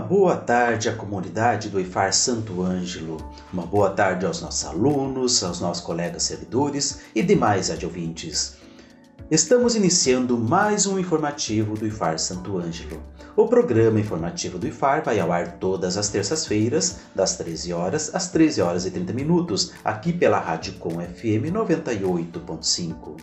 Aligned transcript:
Boa 0.00 0.36
tarde 0.36 0.88
à 0.88 0.94
comunidade 0.94 1.68
do 1.68 1.78
IFAR 1.78 2.12
Santo 2.12 2.62
Ângelo. 2.62 3.18
Uma 3.52 3.64
boa 3.64 3.90
tarde 3.90 4.26
aos 4.26 4.40
nossos 4.40 4.64
alunos, 4.64 5.44
aos 5.44 5.60
nossos 5.60 5.84
colegas 5.84 6.22
servidores 6.22 7.02
e 7.14 7.22
demais 7.22 7.70
adjuvintes. 7.70 8.56
Estamos 9.30 9.76
iniciando 9.76 10.36
mais 10.36 10.86
um 10.86 10.98
informativo 10.98 11.74
do 11.74 11.86
IFAR 11.86 12.18
Santo 12.18 12.58
Ângelo. 12.58 13.00
O 13.36 13.46
programa 13.46 14.00
informativo 14.00 14.58
do 14.58 14.66
IFAR 14.66 15.04
vai 15.04 15.20
ao 15.20 15.30
ar 15.30 15.58
todas 15.58 15.96
as 15.96 16.08
terças-feiras, 16.08 17.00
das 17.14 17.36
13 17.36 17.72
horas 17.72 18.14
às 18.14 18.28
13 18.30 18.60
horas 18.60 18.86
e 18.86 18.90
30 18.90 19.12
minutos, 19.12 19.72
aqui 19.84 20.12
pela 20.12 20.40
Rádio 20.40 20.72
Com 20.74 20.94
FM 21.00 21.52
98.5. 21.52 23.16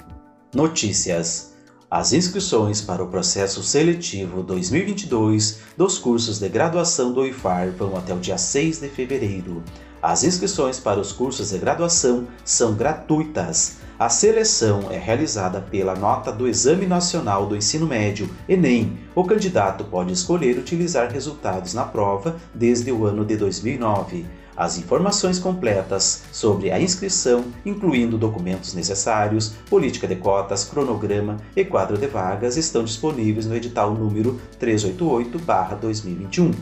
Notícias. 0.53 1.56
As 1.89 2.11
inscrições 2.11 2.81
para 2.81 3.01
o 3.01 3.07
processo 3.07 3.63
seletivo 3.63 4.43
2022 4.43 5.59
dos 5.77 5.97
cursos 5.97 6.37
de 6.37 6.49
graduação 6.49 7.13
do 7.13 7.25
IFAR 7.25 7.71
vão 7.71 7.95
até 7.95 8.13
o 8.13 8.19
dia 8.19 8.37
6 8.37 8.81
de 8.81 8.89
fevereiro. 8.89 9.63
As 10.01 10.21
inscrições 10.25 10.81
para 10.81 10.99
os 10.99 11.13
cursos 11.13 11.51
de 11.51 11.57
graduação 11.57 12.27
são 12.43 12.73
gratuitas. 12.73 13.77
A 13.97 14.09
seleção 14.09 14.91
é 14.91 14.97
realizada 14.97 15.61
pela 15.61 15.95
nota 15.95 16.29
do 16.29 16.45
Exame 16.45 16.85
Nacional 16.85 17.45
do 17.45 17.55
Ensino 17.55 17.87
Médio, 17.87 18.29
Enem. 18.49 18.99
O 19.15 19.23
candidato 19.23 19.85
pode 19.85 20.11
escolher 20.11 20.57
utilizar 20.57 21.09
resultados 21.09 21.73
na 21.73 21.85
prova 21.85 22.35
desde 22.53 22.91
o 22.91 23.05
ano 23.05 23.23
de 23.23 23.37
2009. 23.37 24.25
As 24.57 24.77
informações 24.79 25.37
completas 25.37 26.23
sobre 26.31 26.71
a 26.71 26.81
inscrição, 26.81 27.45
incluindo 27.63 28.17
documentos 28.17 28.73
necessários, 28.73 29.49
política 29.69 30.07
de 30.07 30.15
cotas, 30.15 30.65
cronograma 30.65 31.37
e 31.55 31.63
quadro 31.63 31.95
de 31.95 32.07
vagas, 32.07 32.57
estão 32.57 32.83
disponíveis 32.83 33.45
no 33.45 33.55
edital 33.55 33.93
número 33.93 34.41
388-2021. 34.59 36.55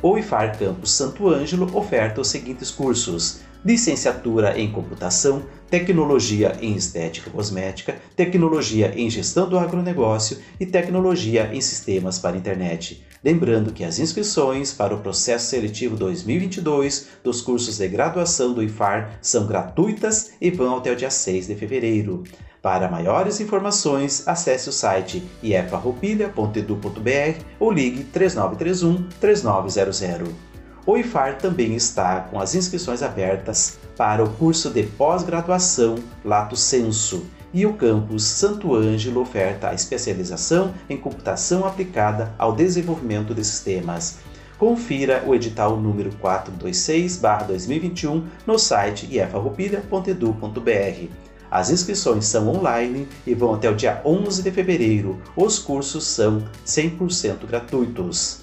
O 0.00 0.16
IFAR 0.16 0.58
Campus 0.58 0.92
Santo 0.92 1.28
Ângelo 1.28 1.70
oferta 1.76 2.22
os 2.22 2.28
seguintes 2.28 2.70
cursos: 2.70 3.40
licenciatura 3.62 4.58
em 4.58 4.72
computação, 4.72 5.42
tecnologia 5.68 6.56
em 6.62 6.74
estética 6.74 7.28
cosmética, 7.28 7.96
tecnologia 8.16 8.98
em 8.98 9.10
gestão 9.10 9.46
do 9.46 9.58
agronegócio 9.58 10.38
e 10.58 10.64
tecnologia 10.64 11.50
em 11.52 11.60
sistemas 11.60 12.18
para 12.18 12.38
internet. 12.38 13.04
Lembrando 13.24 13.72
que 13.72 13.82
as 13.82 13.98
inscrições 13.98 14.74
para 14.74 14.94
o 14.94 15.00
processo 15.00 15.46
seletivo 15.46 15.96
2022 15.96 17.08
dos 17.24 17.40
cursos 17.40 17.78
de 17.78 17.88
graduação 17.88 18.52
do 18.52 18.62
IFAR 18.62 19.18
são 19.22 19.46
gratuitas 19.46 20.32
e 20.38 20.50
vão 20.50 20.76
até 20.76 20.92
o 20.92 20.96
dia 20.96 21.08
6 21.08 21.46
de 21.46 21.54
fevereiro. 21.54 22.22
Para 22.60 22.90
maiores 22.90 23.40
informações, 23.40 24.28
acesse 24.28 24.68
o 24.68 24.72
site 24.72 25.22
iefarroupilha.edu.br 25.42 27.42
ou 27.58 27.72
ligue 27.72 28.04
3931 28.04 29.08
3900. 29.18 30.28
O 30.86 30.98
IFAR 30.98 31.38
também 31.38 31.74
está 31.74 32.20
com 32.20 32.38
as 32.38 32.54
inscrições 32.54 33.02
abertas 33.02 33.78
para 33.96 34.22
o 34.22 34.28
curso 34.34 34.68
de 34.68 34.82
pós-graduação 34.82 35.94
Lato 36.22 36.56
Senso 36.56 37.24
e 37.54 37.64
o 37.64 37.72
campus 37.74 38.24
Santo 38.24 38.74
Ângelo 38.74 39.20
oferta 39.20 39.68
a 39.68 39.74
especialização 39.74 40.74
em 40.90 40.96
computação 40.96 41.64
aplicada 41.64 42.34
ao 42.36 42.52
desenvolvimento 42.52 43.32
de 43.32 43.44
sistemas. 43.44 44.18
Confira 44.58 45.22
o 45.24 45.32
edital 45.34 45.80
número 45.80 46.10
426/2021 46.20 48.24
no 48.44 48.58
site 48.58 49.06
iefarroupilha.edu.br. 49.10 51.08
As 51.50 51.70
inscrições 51.70 52.26
são 52.26 52.48
online 52.48 53.06
e 53.24 53.34
vão 53.34 53.54
até 53.54 53.70
o 53.70 53.76
dia 53.76 54.02
11 54.04 54.42
de 54.42 54.50
fevereiro. 54.50 55.22
Os 55.36 55.60
cursos 55.60 56.04
são 56.04 56.42
100% 56.66 57.46
gratuitos. 57.46 58.42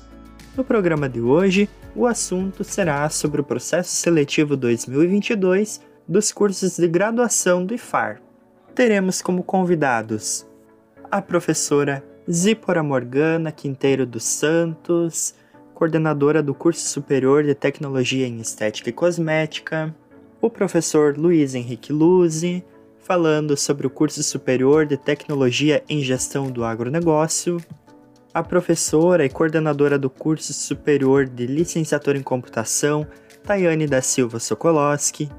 No 0.55 0.63
programa 0.63 1.09
de 1.09 1.19
hoje, 1.19 1.67
o 1.93 2.07
assunto 2.07 2.63
será 2.63 3.09
sobre 3.09 3.41
o 3.41 3.43
processo 3.43 3.93
seletivo 3.93 4.55
2022 4.55 5.81
dos 6.07 6.31
cursos 6.31 6.78
de 6.78 6.88
graduação 6.88 7.66
do 7.66 7.73
IFAR. 7.73 8.22
Teremos 8.74 9.22
como 9.22 9.44
convidados 9.44 10.46
a 11.12 11.22
professora 11.22 12.02
Zípora 12.30 12.82
Morgana 12.82 13.52
Quinteiro 13.52 14.06
dos 14.06 14.24
Santos, 14.24 15.36
coordenadora 15.74 16.42
do 16.42 16.54
curso 16.54 16.88
superior 16.88 17.44
de 17.44 17.54
Tecnologia 17.54 18.26
em 18.26 18.40
Estética 18.40 18.90
e 18.90 18.94
Cosmética, 18.94 19.94
o 20.42 20.50
professor 20.50 21.18
Luiz 21.18 21.54
Henrique 21.54 21.92
Luzi, 21.92 22.64
falando 23.00 23.58
sobre 23.58 23.88
o 23.88 23.90
curso 23.90 24.24
superior 24.24 24.86
de 24.86 24.96
Tecnologia 24.96 25.84
em 25.90 26.02
Gestão 26.02 26.50
do 26.50 26.64
Agronegócio, 26.64 27.58
a 28.34 28.42
professora 28.42 29.26
e 29.26 29.30
coordenadora 29.30 30.00
do 30.00 30.09
curso 30.09 30.53
superior 30.53 31.28
de 31.28 31.46
Licenciatura 31.46 32.18
em 32.18 32.24
Computação, 32.24 33.06
Tayane 33.44 33.86
da 33.86 34.02
Silva 34.02 34.40
Sokolowski, 34.40 35.30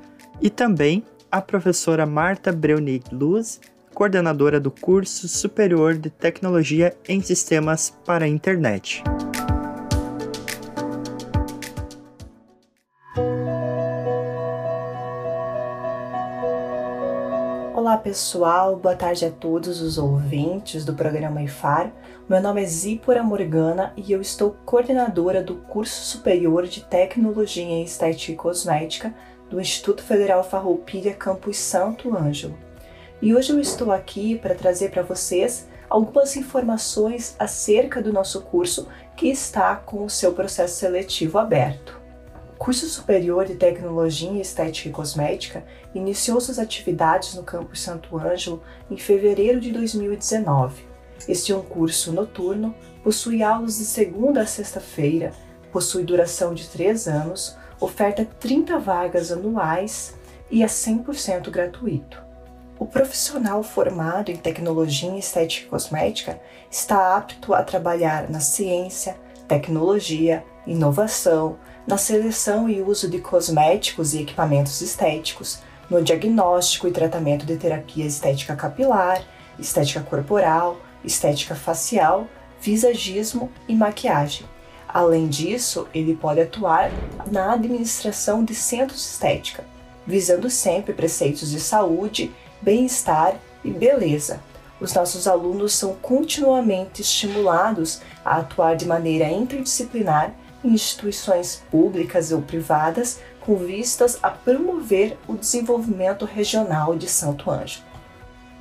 e 0.42 0.50
também 0.50 1.04
a 1.32 1.40
professora 1.40 2.04
Marta 2.04 2.52
Breunig 2.52 3.04
Luz, 3.10 3.58
coordenadora 3.94 4.60
do 4.60 4.70
curso 4.70 5.26
superior 5.26 5.94
de 5.94 6.10
Tecnologia 6.10 6.94
em 7.08 7.22
Sistemas 7.22 7.88
para 8.04 8.26
a 8.26 8.28
Internet. 8.28 9.02
Olá 17.74 17.96
pessoal, 17.96 18.76
boa 18.76 18.94
tarde 18.94 19.24
a 19.24 19.30
todos 19.30 19.80
os 19.80 19.96
ouvintes 19.96 20.84
do 20.84 20.92
programa 20.92 21.42
IFAR. 21.42 21.90
Meu 22.28 22.42
nome 22.42 22.62
é 22.62 22.66
Zípora 22.66 23.22
Morgana 23.22 23.94
e 23.96 24.12
eu 24.12 24.20
estou 24.20 24.54
coordenadora 24.66 25.42
do 25.42 25.54
curso 25.54 26.04
superior 26.04 26.66
de 26.66 26.84
Tecnologia 26.84 27.64
em 27.64 27.82
Estética 27.82 28.32
e 28.32 28.36
Cosmética 28.36 29.14
do 29.52 29.60
Instituto 29.60 30.02
Federal 30.02 30.42
Farroupilha 30.42 31.14
Campus 31.14 31.58
Santo 31.58 32.16
Ângelo. 32.16 32.58
E 33.20 33.32
hoje 33.32 33.52
eu 33.52 33.60
estou 33.60 33.92
aqui 33.92 34.36
para 34.36 34.56
trazer 34.56 34.90
para 34.90 35.04
vocês 35.04 35.68
algumas 35.88 36.36
informações 36.36 37.36
acerca 37.38 38.02
do 38.02 38.12
nosso 38.12 38.40
curso 38.40 38.88
que 39.16 39.28
está 39.28 39.76
com 39.76 40.04
o 40.04 40.10
seu 40.10 40.32
processo 40.32 40.80
seletivo 40.80 41.38
aberto 41.38 42.02
curso 42.62 42.86
superior 42.88 43.44
de 43.44 43.56
Tecnologia 43.56 44.30
em 44.30 44.40
Estética 44.40 44.88
e 44.88 44.92
Cosmética 44.92 45.64
iniciou 45.92 46.40
suas 46.40 46.60
atividades 46.60 47.34
no 47.34 47.42
campus 47.42 47.80
Santo 47.80 48.16
Ângelo 48.16 48.62
em 48.88 48.96
fevereiro 48.96 49.60
de 49.60 49.72
2019. 49.72 50.84
Este 51.26 51.50
é 51.50 51.56
um 51.56 51.62
curso 51.62 52.12
noturno, 52.12 52.72
possui 53.02 53.42
aulas 53.42 53.78
de 53.78 53.84
segunda 53.84 54.42
a 54.42 54.46
sexta-feira, 54.46 55.32
possui 55.72 56.04
duração 56.04 56.54
de 56.54 56.68
três 56.68 57.08
anos, 57.08 57.56
oferta 57.84 58.24
30 58.38 58.78
vagas 58.78 59.32
anuais 59.32 60.14
e 60.50 60.62
é 60.62 60.66
100% 60.66 61.50
gratuito. 61.50 62.22
O 62.78 62.86
profissional 62.86 63.62
formado 63.62 64.30
em 64.30 64.36
tecnologia 64.36 65.08
em 65.08 65.18
estética 65.18 65.66
e 65.66 65.70
cosmética 65.70 66.40
está 66.70 67.16
apto 67.16 67.54
a 67.54 67.62
trabalhar 67.62 68.28
na 68.28 68.40
ciência, 68.40 69.16
tecnologia, 69.46 70.44
inovação, 70.66 71.58
na 71.86 71.96
seleção 71.96 72.68
e 72.68 72.80
uso 72.80 73.08
de 73.08 73.18
cosméticos 73.18 74.14
e 74.14 74.22
equipamentos 74.22 74.80
estéticos, 74.80 75.60
no 75.90 76.02
diagnóstico 76.02 76.88
e 76.88 76.92
tratamento 76.92 77.44
de 77.44 77.56
terapia 77.56 78.06
estética 78.06 78.56
capilar, 78.56 79.22
estética 79.58 80.00
corporal, 80.00 80.78
estética 81.04 81.54
facial, 81.54 82.26
visagismo 82.60 83.50
e 83.68 83.74
maquiagem. 83.74 84.46
Além 84.92 85.26
disso, 85.26 85.88
ele 85.94 86.14
pode 86.14 86.40
atuar 86.40 86.90
na 87.30 87.54
administração 87.54 88.44
de 88.44 88.54
centros 88.54 89.00
de 89.00 89.06
estética, 89.06 89.64
visando 90.06 90.50
sempre 90.50 90.92
preceitos 90.92 91.50
de 91.50 91.60
saúde, 91.60 92.30
bem-estar 92.60 93.36
e 93.64 93.70
beleza. 93.70 94.40
Os 94.78 94.92
nossos 94.92 95.26
alunos 95.26 95.72
são 95.74 95.94
continuamente 95.94 97.00
estimulados 97.00 98.02
a 98.24 98.38
atuar 98.38 98.76
de 98.76 98.84
maneira 98.84 99.30
interdisciplinar 99.30 100.34
em 100.62 100.74
instituições 100.74 101.62
públicas 101.70 102.30
ou 102.30 102.42
privadas 102.42 103.20
com 103.40 103.56
vistas 103.56 104.18
a 104.22 104.30
promover 104.30 105.16
o 105.26 105.34
desenvolvimento 105.34 106.24
regional 106.24 106.94
de 106.94 107.08
Santo 107.08 107.50
Ângelo. 107.50 107.84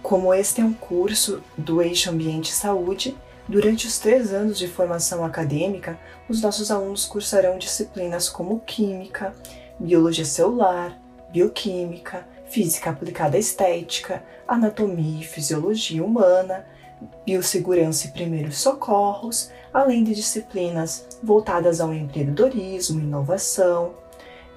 Como 0.02 0.34
este 0.34 0.62
é 0.62 0.64
um 0.64 0.74
curso 0.74 1.42
do 1.58 1.82
Eixo 1.82 2.10
Ambiente 2.10 2.50
e 2.50 2.54
Saúde, 2.54 3.16
durante 3.48 3.88
os 3.88 4.00
três 4.00 4.34
anos 4.34 4.58
de 4.58 4.68
formação 4.68 5.24
acadêmica, 5.26 6.00
os 6.30 6.42
nossos 6.42 6.72
alunos 6.72 7.06
cursarão 7.06 7.58
disciplinas 7.58 8.30
como 8.30 8.60
Química, 8.62 9.34
Biologia 9.80 10.26
Celular, 10.26 10.98
Bioquímica, 11.32 12.28
Física 12.46 12.90
Aplicada 12.90 13.38
à 13.38 13.40
Estética, 13.40 14.24
Anatomia 14.48 15.22
e 15.22 15.26
Fisiologia 15.26 16.04
Humana, 16.04 16.66
Biossegurança 17.26 18.08
e 18.08 18.12
Primeiros 18.12 18.60
Socorros, 18.60 19.50
além 19.74 20.04
de 20.04 20.14
disciplinas 20.14 21.08
voltadas 21.24 21.80
ao 21.80 21.94
empreendedorismo, 21.94 23.00
inovação, 23.00 23.96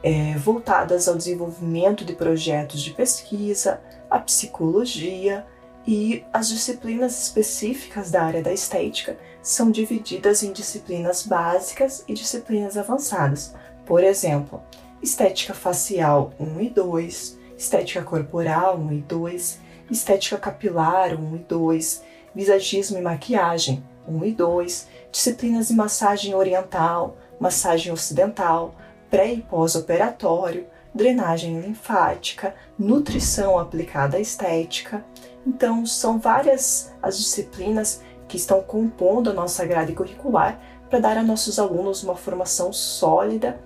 é, 0.02 0.36
voltadas 0.36 1.08
ao 1.08 1.16
desenvolvimento 1.16 2.04
de 2.04 2.12
projetos 2.12 2.82
de 2.82 2.90
pesquisa, 2.90 3.80
a 4.10 4.18
psicologia 4.18 5.46
e 5.86 6.24
as 6.32 6.48
disciplinas 6.48 7.24
específicas 7.24 8.10
da 8.10 8.22
área 8.22 8.42
da 8.42 8.52
estética 8.52 9.18
são 9.42 9.70
divididas 9.70 10.42
em 10.42 10.52
disciplinas 10.52 11.26
básicas 11.26 12.02
e 12.08 12.14
disciplinas 12.14 12.76
avançadas. 12.76 13.54
Por 13.84 14.02
exemplo, 14.02 14.62
estética 15.02 15.52
facial 15.52 16.32
1 16.40 16.60
e 16.60 16.70
2, 16.70 17.38
estética 17.58 18.02
corporal 18.02 18.78
1 18.78 18.92
e 18.92 19.00
2, 19.02 19.58
estética 19.90 20.38
capilar 20.38 21.14
1 21.20 21.36
e 21.36 21.38
2, 21.40 22.02
visagismo 22.34 22.98
e 22.98 23.02
maquiagem 23.02 23.84
1 24.08 24.24
e 24.24 24.32
2, 24.32 24.88
disciplinas 25.12 25.68
de 25.68 25.74
massagem 25.74 26.34
oriental, 26.34 27.18
massagem 27.38 27.92
ocidental, 27.92 28.74
pré 29.14 29.32
e 29.32 29.42
pós-operatório, 29.42 30.66
drenagem 30.92 31.60
linfática, 31.60 32.52
nutrição 32.76 33.56
aplicada 33.56 34.16
à 34.16 34.20
estética. 34.20 35.04
Então, 35.46 35.86
são 35.86 36.18
várias 36.18 36.92
as 37.00 37.16
disciplinas 37.16 38.02
que 38.26 38.36
estão 38.36 38.60
compondo 38.60 39.30
a 39.30 39.32
nossa 39.32 39.64
grade 39.64 39.92
curricular 39.92 40.60
para 40.90 40.98
dar 40.98 41.16
a 41.16 41.22
nossos 41.22 41.60
alunos 41.60 42.02
uma 42.02 42.16
formação 42.16 42.72
sólida 42.72 43.60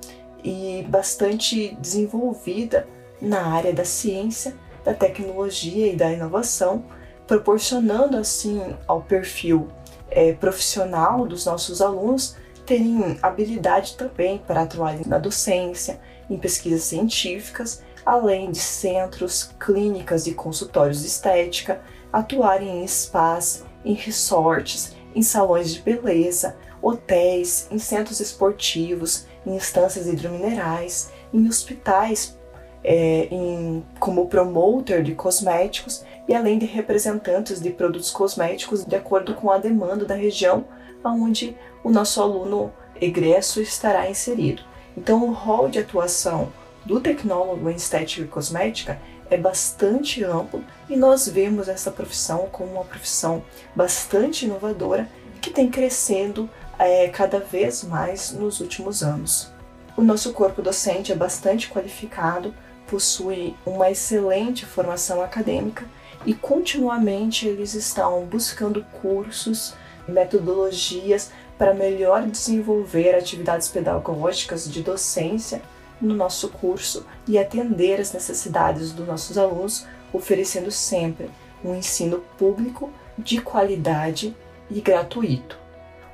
e 0.44 0.84
bastante 0.86 1.74
desenvolvida 1.76 2.86
na 3.18 3.46
área 3.46 3.72
da 3.72 3.86
ciência, 3.86 4.54
da 4.84 4.92
tecnologia 4.92 5.90
e 5.90 5.96
da 5.96 6.12
inovação, 6.12 6.84
proporcionando 7.26 8.18
assim 8.18 8.76
ao 8.86 9.00
perfil 9.00 9.68
é, 10.10 10.34
profissional 10.34 11.26
dos 11.26 11.46
nossos 11.46 11.80
alunos 11.80 12.36
terem 12.68 13.18
habilidade 13.22 13.96
também 13.96 14.36
para 14.46 14.60
atuar 14.60 14.94
na 15.06 15.18
docência, 15.18 15.98
em 16.28 16.36
pesquisas 16.36 16.82
científicas, 16.82 17.82
além 18.04 18.50
de 18.50 18.58
centros, 18.58 19.50
clínicas 19.58 20.26
e 20.26 20.34
consultórios 20.34 21.00
de 21.00 21.06
estética, 21.06 21.80
atuarem 22.12 22.82
em 22.82 22.86
spas, 22.86 23.64
em 23.82 23.94
resorts, 23.94 24.94
em 25.14 25.22
salões 25.22 25.72
de 25.72 25.80
beleza, 25.80 26.56
hotéis, 26.82 27.66
em 27.70 27.78
centros 27.78 28.20
esportivos, 28.20 29.26
em 29.46 29.56
instâncias 29.56 30.06
hidrominerais, 30.06 31.10
em 31.32 31.48
hospitais, 31.48 32.38
é, 32.84 33.28
em, 33.30 33.82
como 33.98 34.26
promoter 34.26 35.02
de 35.02 35.14
cosméticos 35.14 36.04
e 36.28 36.34
além 36.34 36.58
de 36.58 36.66
representantes 36.66 37.60
de 37.60 37.70
produtos 37.70 38.10
cosméticos 38.10 38.84
de 38.84 38.94
acordo 38.94 39.34
com 39.34 39.50
a 39.50 39.56
demanda 39.58 40.04
da 40.04 40.14
região 40.14 40.66
onde 41.04 41.56
o 41.82 41.90
nosso 41.90 42.20
aluno 42.20 42.72
egresso 43.00 43.60
estará 43.60 44.10
inserido. 44.10 44.62
Então, 44.96 45.24
o 45.24 45.32
rol 45.32 45.68
de 45.68 45.78
atuação 45.78 46.52
do 46.84 47.00
tecnólogo 47.00 47.70
em 47.70 47.76
estética 47.76 48.22
e 48.22 48.28
cosmética 48.28 49.00
é 49.30 49.36
bastante 49.36 50.24
amplo 50.24 50.64
e 50.88 50.96
nós 50.96 51.28
vemos 51.28 51.68
essa 51.68 51.90
profissão 51.90 52.48
como 52.50 52.72
uma 52.72 52.84
profissão 52.84 53.44
bastante 53.74 54.46
inovadora 54.46 55.08
que 55.40 55.50
tem 55.50 55.70
crescendo 55.70 56.48
é, 56.78 57.08
cada 57.08 57.38
vez 57.38 57.84
mais 57.84 58.32
nos 58.32 58.60
últimos 58.60 59.02
anos. 59.02 59.52
O 59.96 60.02
nosso 60.02 60.32
corpo 60.32 60.62
docente 60.62 61.12
é 61.12 61.14
bastante 61.14 61.68
qualificado, 61.68 62.54
possui 62.86 63.54
uma 63.66 63.90
excelente 63.90 64.64
formação 64.64 65.20
acadêmica 65.20 65.84
e 66.24 66.34
continuamente 66.34 67.46
eles 67.46 67.74
estão 67.74 68.24
buscando 68.24 68.84
cursos, 69.02 69.74
metodologias 70.08 71.30
para 71.56 71.74
melhor 71.74 72.22
desenvolver 72.26 73.14
atividades 73.14 73.68
pedagógicas 73.68 74.70
de 74.70 74.82
docência 74.82 75.60
no 76.00 76.14
nosso 76.14 76.48
curso 76.48 77.04
e 77.26 77.38
atender 77.38 78.00
às 78.00 78.12
necessidades 78.12 78.92
dos 78.92 79.06
nossos 79.06 79.36
alunos, 79.36 79.86
oferecendo 80.12 80.70
sempre 80.70 81.30
um 81.64 81.74
ensino 81.74 82.20
público 82.38 82.90
de 83.18 83.40
qualidade 83.40 84.34
e 84.70 84.80
gratuito. 84.80 85.58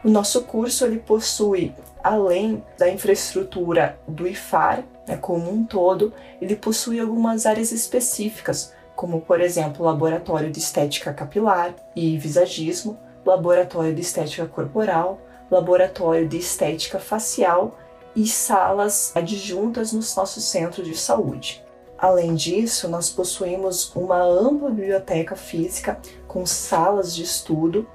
O 0.02 0.08
nosso 0.08 0.42
curso 0.42 0.84
ele 0.84 0.98
possui, 0.98 1.74
além 2.02 2.62
da 2.78 2.90
infraestrutura 2.90 3.98
do 4.08 4.26
IFAR, 4.26 4.84
né, 5.06 5.16
como 5.16 5.50
um 5.50 5.64
todo, 5.64 6.12
ele 6.40 6.56
possui 6.56 6.98
algumas 6.98 7.46
áreas 7.46 7.72
específicas, 7.72 8.72
como 8.96 9.20
por 9.20 9.40
exemplo 9.40 9.82
o 9.82 9.86
laboratório 9.86 10.50
de 10.50 10.58
estética 10.58 11.12
capilar 11.12 11.74
e 11.94 12.16
visagismo, 12.16 12.98
laboratório 13.24 13.94
de 13.94 14.00
estética 14.00 14.46
corporal, 14.46 15.20
laboratório 15.50 16.28
de 16.28 16.38
estética 16.38 16.98
facial 16.98 17.78
e 18.14 18.26
salas 18.26 19.12
adjuntas 19.14 19.92
nos 19.92 20.14
nossos 20.14 20.44
centros 20.44 20.86
de 20.86 20.96
saúde. 20.96 21.64
Além 21.98 22.34
disso, 22.34 22.88
nós 22.88 23.10
possuímos 23.10 23.94
uma 23.94 24.20
ampla 24.20 24.70
biblioteca 24.70 25.36
física 25.36 25.98
com 26.26 26.44
salas 26.44 27.14
de 27.14 27.22
estudo 27.22 27.88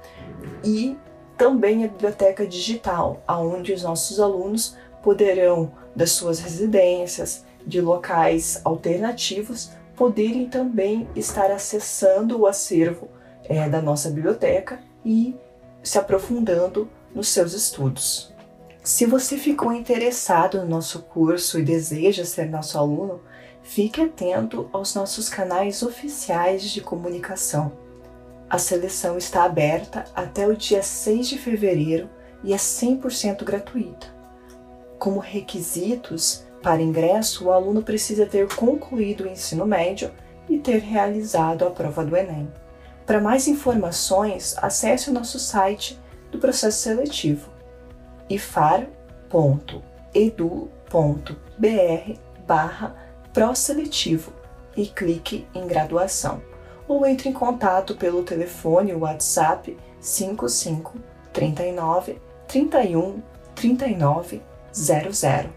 e 0.64 0.96
também 1.36 1.84
a 1.84 1.88
biblioteca 1.88 2.46
digital, 2.46 3.22
onde 3.28 3.72
os 3.72 3.82
nossos 3.82 4.20
alunos 4.20 4.76
poderão, 5.02 5.72
das 5.94 6.12
suas 6.12 6.38
residências, 6.38 7.44
de 7.66 7.80
locais 7.80 8.60
alternativos, 8.64 9.70
poderem 9.96 10.48
também 10.48 11.08
estar 11.14 11.50
acessando 11.50 12.40
o 12.40 12.46
acervo 12.46 13.08
é, 13.44 13.68
da 13.68 13.82
nossa 13.82 14.10
biblioteca 14.10 14.78
e 15.04 15.36
se 15.82 15.98
aprofundando 15.98 16.88
nos 17.14 17.28
seus 17.28 17.52
estudos. 17.52 18.32
Se 18.82 19.04
você 19.04 19.36
ficou 19.36 19.72
interessado 19.72 20.58
no 20.58 20.66
nosso 20.66 21.02
curso 21.02 21.58
e 21.58 21.62
deseja 21.62 22.24
ser 22.24 22.48
nosso 22.48 22.78
aluno, 22.78 23.20
fique 23.62 24.00
atento 24.00 24.68
aos 24.72 24.94
nossos 24.94 25.28
canais 25.28 25.82
oficiais 25.82 26.62
de 26.62 26.80
comunicação. 26.80 27.72
A 28.48 28.58
seleção 28.58 29.16
está 29.16 29.44
aberta 29.44 30.04
até 30.14 30.46
o 30.46 30.56
dia 30.56 30.82
6 30.82 31.28
de 31.28 31.38
fevereiro 31.38 32.08
e 32.42 32.52
é 32.52 32.56
100% 32.56 33.44
gratuita. 33.44 34.06
Como 34.98 35.20
requisitos 35.20 36.44
para 36.62 36.82
ingresso, 36.82 37.46
o 37.46 37.52
aluno 37.52 37.82
precisa 37.82 38.26
ter 38.26 38.52
concluído 38.54 39.24
o 39.24 39.28
ensino 39.28 39.66
médio 39.66 40.10
e 40.48 40.58
ter 40.58 40.78
realizado 40.78 41.66
a 41.66 41.70
prova 41.70 42.04
do 42.04 42.16
Enem. 42.16 42.50
Para 43.10 43.20
mais 43.20 43.48
informações, 43.48 44.54
acesse 44.58 45.10
o 45.10 45.12
nosso 45.12 45.36
site 45.36 45.98
do 46.30 46.38
processo 46.38 46.78
seletivo 46.78 47.50
ifar.edu.br 48.28 49.32
barra 52.46 52.94
proseletivo 53.32 54.32
e 54.76 54.86
clique 54.86 55.44
em 55.52 55.66
graduação 55.66 56.40
ou 56.86 57.04
entre 57.04 57.28
em 57.28 57.32
contato 57.32 57.96
pelo 57.96 58.22
telefone 58.22 58.94
WhatsApp 58.94 59.76
55 60.00 60.96
39 61.32 62.16
31 62.46 63.20
39 63.56 64.40
00. 64.72 65.50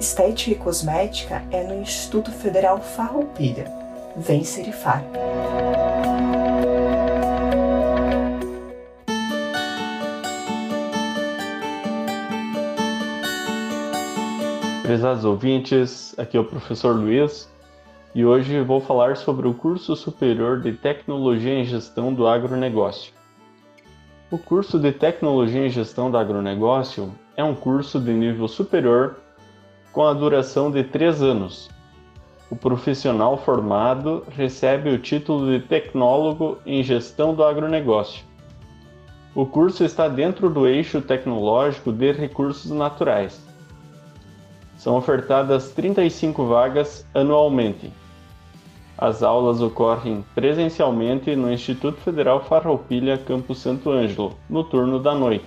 Estética 0.00 0.52
e 0.52 0.54
Cosmética 0.54 1.42
é 1.50 1.62
no 1.64 1.82
Instituto 1.82 2.32
Federal 2.32 2.80
Farroupilha. 2.80 3.70
Vem 4.16 4.42
Serifar. 4.42 5.04
Prezados 14.88 15.22
ouvintes, 15.22 16.18
aqui 16.18 16.34
é 16.34 16.40
o 16.40 16.44
professor 16.44 16.96
Luiz 16.96 17.46
e 18.14 18.24
hoje 18.24 18.58
vou 18.62 18.80
falar 18.80 19.18
sobre 19.18 19.46
o 19.46 19.52
curso 19.52 19.94
superior 19.94 20.62
de 20.62 20.72
Tecnologia 20.72 21.52
em 21.52 21.64
Gestão 21.66 22.14
do 22.14 22.26
Agronegócio. 22.26 23.12
O 24.30 24.38
curso 24.38 24.78
de 24.78 24.90
Tecnologia 24.90 25.66
em 25.66 25.68
Gestão 25.68 26.10
do 26.10 26.16
Agronegócio 26.16 27.12
é 27.36 27.44
um 27.44 27.54
curso 27.54 28.00
de 28.00 28.14
nível 28.14 28.48
superior 28.48 29.16
com 29.92 30.06
a 30.06 30.14
duração 30.14 30.70
de 30.70 30.82
três 30.82 31.20
anos. 31.20 31.68
O 32.50 32.56
profissional 32.56 33.36
formado 33.36 34.24
recebe 34.30 34.88
o 34.88 34.98
título 34.98 35.50
de 35.50 35.66
Tecnólogo 35.66 36.56
em 36.64 36.82
Gestão 36.82 37.34
do 37.34 37.44
Agronegócio. 37.44 38.24
O 39.34 39.44
curso 39.44 39.84
está 39.84 40.08
dentro 40.08 40.48
do 40.48 40.66
eixo 40.66 41.02
tecnológico 41.02 41.92
de 41.92 42.10
recursos 42.10 42.70
naturais 42.70 43.47
são 44.78 44.96
ofertadas 44.96 45.72
35 45.72 46.46
vagas 46.46 47.04
anualmente. 47.12 47.92
As 48.96 49.22
aulas 49.22 49.60
ocorrem 49.60 50.24
presencialmente 50.34 51.36
no 51.36 51.52
Instituto 51.52 52.00
Federal 52.00 52.44
Farroupilha, 52.44 53.18
Campus 53.18 53.58
Santo 53.58 53.90
Ângelo, 53.90 54.32
no 54.48 54.64
turno 54.64 54.98
da 54.98 55.14
noite. 55.14 55.44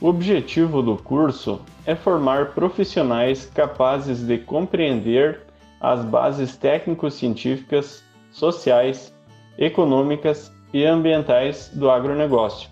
O 0.00 0.08
objetivo 0.08 0.82
do 0.82 0.96
curso 0.96 1.60
é 1.86 1.94
formar 1.94 2.52
profissionais 2.52 3.46
capazes 3.54 4.26
de 4.26 4.38
compreender 4.38 5.42
as 5.80 6.04
bases 6.04 6.56
técnico-científicas, 6.56 8.02
sociais, 8.30 9.14
econômicas 9.58 10.52
e 10.72 10.84
ambientais 10.84 11.70
do 11.74 11.90
agronegócio, 11.90 12.68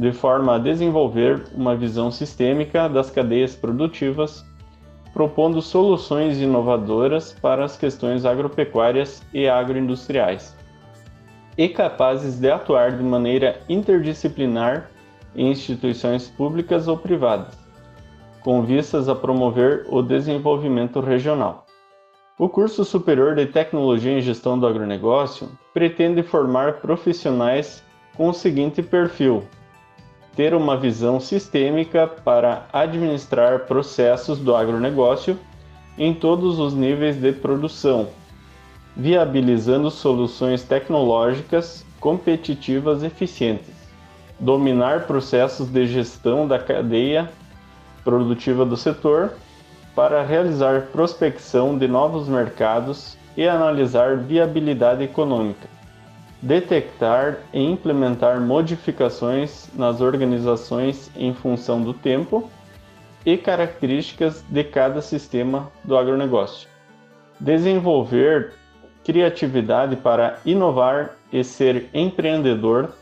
de 0.00 0.12
forma 0.12 0.54
a 0.54 0.58
desenvolver 0.58 1.44
uma 1.54 1.76
visão 1.76 2.10
sistêmica 2.10 2.88
das 2.88 3.10
cadeias 3.10 3.54
produtivas 3.54 4.42
propondo 5.12 5.60
soluções 5.60 6.40
inovadoras 6.40 7.34
para 7.34 7.66
as 7.66 7.76
questões 7.76 8.24
agropecuárias 8.24 9.22
e 9.34 9.46
agroindustriais, 9.46 10.56
e 11.58 11.68
capazes 11.68 12.38
de 12.40 12.50
atuar 12.50 12.92
de 12.92 13.02
maneira 13.02 13.60
interdisciplinar 13.68 14.90
em 15.36 15.50
instituições 15.50 16.28
públicas 16.28 16.88
ou 16.88 16.96
privadas, 16.96 17.58
com 18.42 18.62
vistas 18.62 19.06
a 19.06 19.14
promover 19.14 19.84
o 19.90 20.00
desenvolvimento 20.00 21.00
regional. 21.00 21.66
O 22.38 22.48
curso 22.48 22.86
superior 22.86 23.34
de 23.34 23.44
Tecnologia 23.44 24.12
em 24.12 24.22
Gestão 24.22 24.58
do 24.58 24.66
Agronegócio 24.66 25.50
pretende 25.74 26.22
formar 26.22 26.80
profissionais 26.80 27.84
com 28.16 28.30
o 28.30 28.32
seguinte 28.32 28.82
perfil: 28.82 29.44
ter 30.40 30.54
uma 30.54 30.74
visão 30.74 31.20
sistêmica 31.20 32.06
para 32.06 32.64
administrar 32.72 33.66
processos 33.66 34.38
do 34.38 34.56
agronegócio 34.56 35.38
em 35.98 36.14
todos 36.14 36.58
os 36.58 36.72
níveis 36.72 37.20
de 37.20 37.30
produção, 37.30 38.08
viabilizando 38.96 39.90
soluções 39.90 40.62
tecnológicas 40.62 41.84
competitivas 42.00 43.02
eficientes, 43.02 43.74
dominar 44.38 45.06
processos 45.06 45.68
de 45.68 45.86
gestão 45.86 46.48
da 46.48 46.58
cadeia 46.58 47.30
produtiva 48.02 48.64
do 48.64 48.78
setor 48.78 49.34
para 49.94 50.22
realizar 50.22 50.86
prospecção 50.90 51.76
de 51.76 51.86
novos 51.86 52.26
mercados 52.28 53.14
e 53.36 53.46
analisar 53.46 54.16
viabilidade 54.16 55.04
econômica 55.04 55.79
detectar 56.42 57.38
e 57.52 57.62
implementar 57.62 58.40
modificações 58.40 59.68
nas 59.74 60.00
organizações 60.00 61.10
em 61.14 61.34
função 61.34 61.82
do 61.82 61.92
tempo 61.92 62.48
e 63.24 63.36
características 63.36 64.42
de 64.48 64.64
cada 64.64 65.02
sistema 65.02 65.70
do 65.84 65.96
agronegócio. 65.96 66.68
Desenvolver 67.38 68.54
criatividade 69.04 69.96
para 69.96 70.38
inovar 70.44 71.16
e 71.32 71.44
ser 71.44 71.88
empreendedor, 71.92 72.92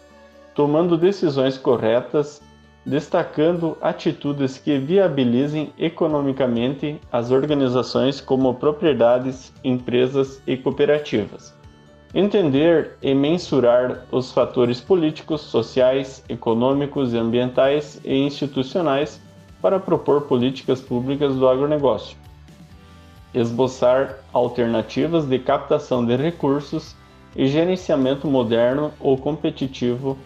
tomando 0.55 0.97
decisões 0.97 1.57
corretas, 1.57 2.43
destacando 2.85 3.77
atitudes 3.81 4.59
que 4.59 4.79
viabilizem 4.79 5.73
economicamente 5.79 7.01
as 7.13 7.31
organizações 7.31 8.21
como 8.21 8.55
propriedades, 8.55 9.53
empresas 9.63 10.43
e 10.47 10.57
cooperativas 10.57 11.58
Entender 12.15 12.97
e 13.03 13.15
mensurar 13.15 14.05
os 14.11 14.33
fatores 14.33 14.81
políticos, 14.81 15.43
sociais, 15.43 16.25
econômicos, 16.27 17.13
ambientais 17.13 18.01
e 18.03 18.17
institucionais 18.17 19.21
para 19.61 19.79
propor 19.79 20.23
políticas 20.23 20.81
públicas 20.81 21.35
do 21.35 21.47
agronegócio. 21.47 22.17
Esboçar 23.35 24.21
alternativas 24.33 25.27
de 25.27 25.39
captação 25.39 26.05
de 26.05 26.17
recursos 26.17 26.97
e 27.37 27.47
gerenciamento 27.47 28.27
moderno 28.27 28.91
ou 28.99 29.19
competitivo 29.19 30.17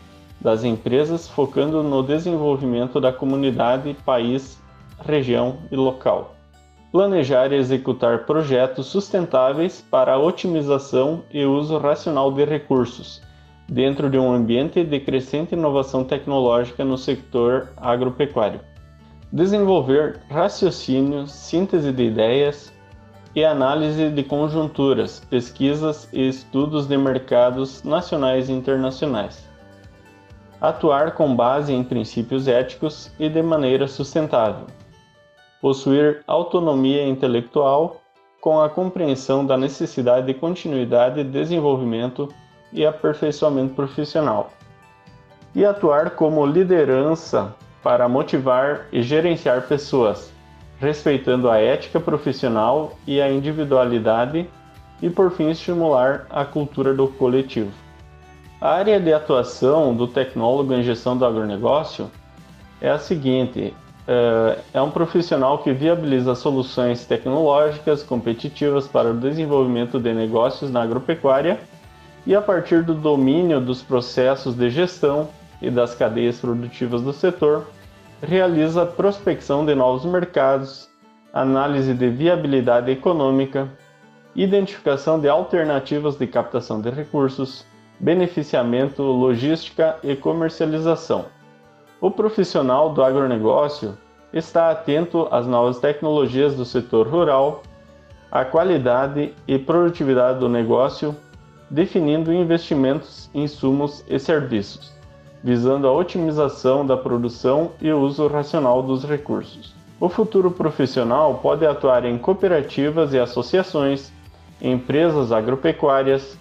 das 0.40 0.62
empresas, 0.62 1.28
focando 1.28 1.82
no 1.82 2.00
desenvolvimento 2.02 3.00
da 3.00 3.12
comunidade, 3.12 3.96
país, 4.04 4.62
região 5.04 5.58
e 5.70 5.74
local 5.74 6.31
planejar 6.92 7.50
e 7.52 7.56
executar 7.56 8.26
projetos 8.26 8.86
sustentáveis 8.88 9.82
para 9.90 10.12
a 10.12 10.18
otimização 10.18 11.24
e 11.32 11.42
uso 11.42 11.78
racional 11.78 12.30
de 12.30 12.44
recursos, 12.44 13.22
dentro 13.66 14.10
de 14.10 14.18
um 14.18 14.30
ambiente 14.30 14.84
de 14.84 15.00
crescente 15.00 15.54
inovação 15.54 16.04
tecnológica 16.04 16.84
no 16.84 16.98
setor 16.98 17.72
agropecuário. 17.78 18.60
Desenvolver 19.32 20.20
raciocínio, 20.28 21.26
síntese 21.26 21.90
de 21.90 22.02
ideias 22.02 22.70
e 23.34 23.42
análise 23.42 24.10
de 24.10 24.22
conjunturas, 24.22 25.20
pesquisas 25.30 26.06
e 26.12 26.28
estudos 26.28 26.86
de 26.86 26.98
mercados 26.98 27.82
nacionais 27.82 28.50
e 28.50 28.52
internacionais. 28.52 29.48
Atuar 30.60 31.12
com 31.12 31.34
base 31.34 31.72
em 31.72 31.82
princípios 31.82 32.46
éticos 32.46 33.10
e 33.18 33.30
de 33.30 33.40
maneira 33.40 33.88
sustentável 33.88 34.66
possuir 35.62 36.24
autonomia 36.26 37.06
intelectual 37.06 38.02
com 38.40 38.60
a 38.60 38.68
compreensão 38.68 39.46
da 39.46 39.56
necessidade 39.56 40.26
de 40.26 40.34
continuidade, 40.34 41.22
desenvolvimento 41.22 42.28
e 42.72 42.84
aperfeiçoamento 42.84 43.72
profissional, 43.72 44.50
e 45.54 45.64
atuar 45.64 46.10
como 46.10 46.44
liderança 46.44 47.54
para 47.80 48.08
motivar 48.08 48.88
e 48.92 49.02
gerenciar 49.02 49.68
pessoas, 49.68 50.32
respeitando 50.80 51.48
a 51.48 51.58
ética 51.58 52.00
profissional 52.00 52.98
e 53.06 53.20
a 53.20 53.30
individualidade, 53.30 54.50
e 55.00 55.08
por 55.08 55.30
fim 55.30 55.50
estimular 55.50 56.26
a 56.28 56.44
cultura 56.44 56.92
do 56.92 57.06
coletivo. 57.06 57.70
A 58.60 58.70
área 58.70 58.98
de 58.98 59.12
atuação 59.12 59.94
do 59.94 60.08
tecnólogo 60.08 60.72
em 60.74 60.82
gestão 60.82 61.16
do 61.16 61.24
agronegócio 61.24 62.10
é 62.80 62.88
a 62.90 62.98
seguinte: 62.98 63.74
é, 64.06 64.58
é 64.74 64.82
um 64.82 64.90
profissional 64.90 65.58
que 65.58 65.72
viabiliza 65.72 66.34
soluções 66.34 67.04
tecnológicas 67.04 68.02
competitivas 68.02 68.88
para 68.88 69.10
o 69.10 69.16
desenvolvimento 69.16 70.00
de 70.00 70.12
negócios 70.12 70.70
na 70.70 70.82
agropecuária 70.82 71.60
e, 72.26 72.34
a 72.34 72.40
partir 72.40 72.82
do 72.82 72.94
domínio 72.94 73.60
dos 73.60 73.82
processos 73.82 74.54
de 74.54 74.70
gestão 74.70 75.28
e 75.60 75.70
das 75.70 75.94
cadeias 75.94 76.38
produtivas 76.38 77.02
do 77.02 77.12
setor, 77.12 77.66
realiza 78.20 78.86
prospecção 78.86 79.64
de 79.64 79.74
novos 79.74 80.04
mercados, 80.04 80.88
análise 81.32 81.94
de 81.94 82.08
viabilidade 82.08 82.90
econômica, 82.90 83.68
identificação 84.34 85.20
de 85.20 85.28
alternativas 85.28 86.16
de 86.16 86.26
captação 86.26 86.80
de 86.80 86.90
recursos, 86.90 87.64
beneficiamento, 88.00 89.02
logística 89.02 89.96
e 90.02 90.16
comercialização. 90.16 91.26
O 92.02 92.10
profissional 92.10 92.90
do 92.92 93.00
agronegócio 93.00 93.96
está 94.32 94.72
atento 94.72 95.28
às 95.30 95.46
novas 95.46 95.78
tecnologias 95.78 96.52
do 96.52 96.64
setor 96.64 97.06
rural, 97.06 97.62
à 98.28 98.44
qualidade 98.44 99.32
e 99.46 99.56
produtividade 99.56 100.40
do 100.40 100.48
negócio, 100.48 101.14
definindo 101.70 102.32
investimentos, 102.32 103.30
insumos 103.32 104.04
e 104.08 104.18
serviços, 104.18 104.92
visando 105.44 105.86
a 105.86 105.92
otimização 105.92 106.84
da 106.84 106.96
produção 106.96 107.70
e 107.80 107.92
o 107.92 108.00
uso 108.00 108.26
racional 108.26 108.82
dos 108.82 109.04
recursos. 109.04 109.72
O 110.00 110.08
futuro 110.08 110.50
profissional 110.50 111.34
pode 111.40 111.64
atuar 111.64 112.04
em 112.04 112.18
cooperativas 112.18 113.14
e 113.14 113.18
associações, 113.20 114.12
empresas 114.60 115.30
agropecuárias, 115.30 116.36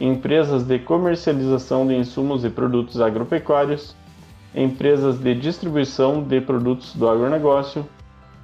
empresas 0.00 0.64
de 0.64 0.80
comercialização 0.80 1.86
de 1.86 1.94
insumos 1.94 2.44
e 2.44 2.50
produtos 2.50 3.00
agropecuários, 3.00 3.94
empresas 4.54 5.18
de 5.18 5.34
distribuição 5.34 6.22
de 6.22 6.40
produtos 6.40 6.94
do 6.94 7.08
agronegócio, 7.08 7.84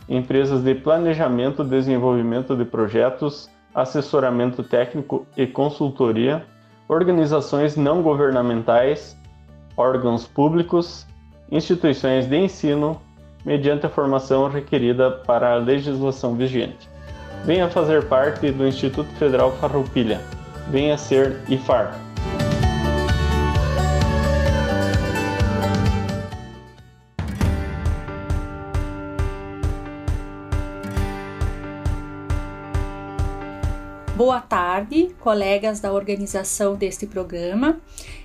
empresas 0.08 0.62
de 0.62 0.74
planejamento 0.74 1.62
desenvolvimento 1.62 2.56
de 2.56 2.64
projetos, 2.64 3.48
assessoramento 3.74 4.62
técnico 4.62 5.24
e 5.36 5.46
consultoria, 5.46 6.44
organizações 6.88 7.76
não 7.76 8.02
governamentais, 8.02 9.16
órgãos 9.76 10.26
públicos, 10.26 11.06
instituições 11.50 12.26
de 12.26 12.36
ensino, 12.36 13.00
mediante 13.44 13.86
a 13.86 13.88
formação 13.88 14.48
requerida 14.48 15.10
para 15.10 15.52
a 15.52 15.56
legislação 15.56 16.34
vigente. 16.34 16.88
Venha 17.44 17.68
fazer 17.68 18.04
parte 18.04 18.50
do 18.50 18.66
Instituto 18.66 19.08
Federal 19.14 19.52
Farroupilha. 19.52 20.20
Venha 20.68 20.98
ser 20.98 21.40
IFAR. 21.48 22.09
Boa 34.20 34.38
tarde, 34.38 35.16
colegas 35.18 35.80
da 35.80 35.90
organização 35.90 36.74
deste 36.74 37.06
programa, 37.06 37.80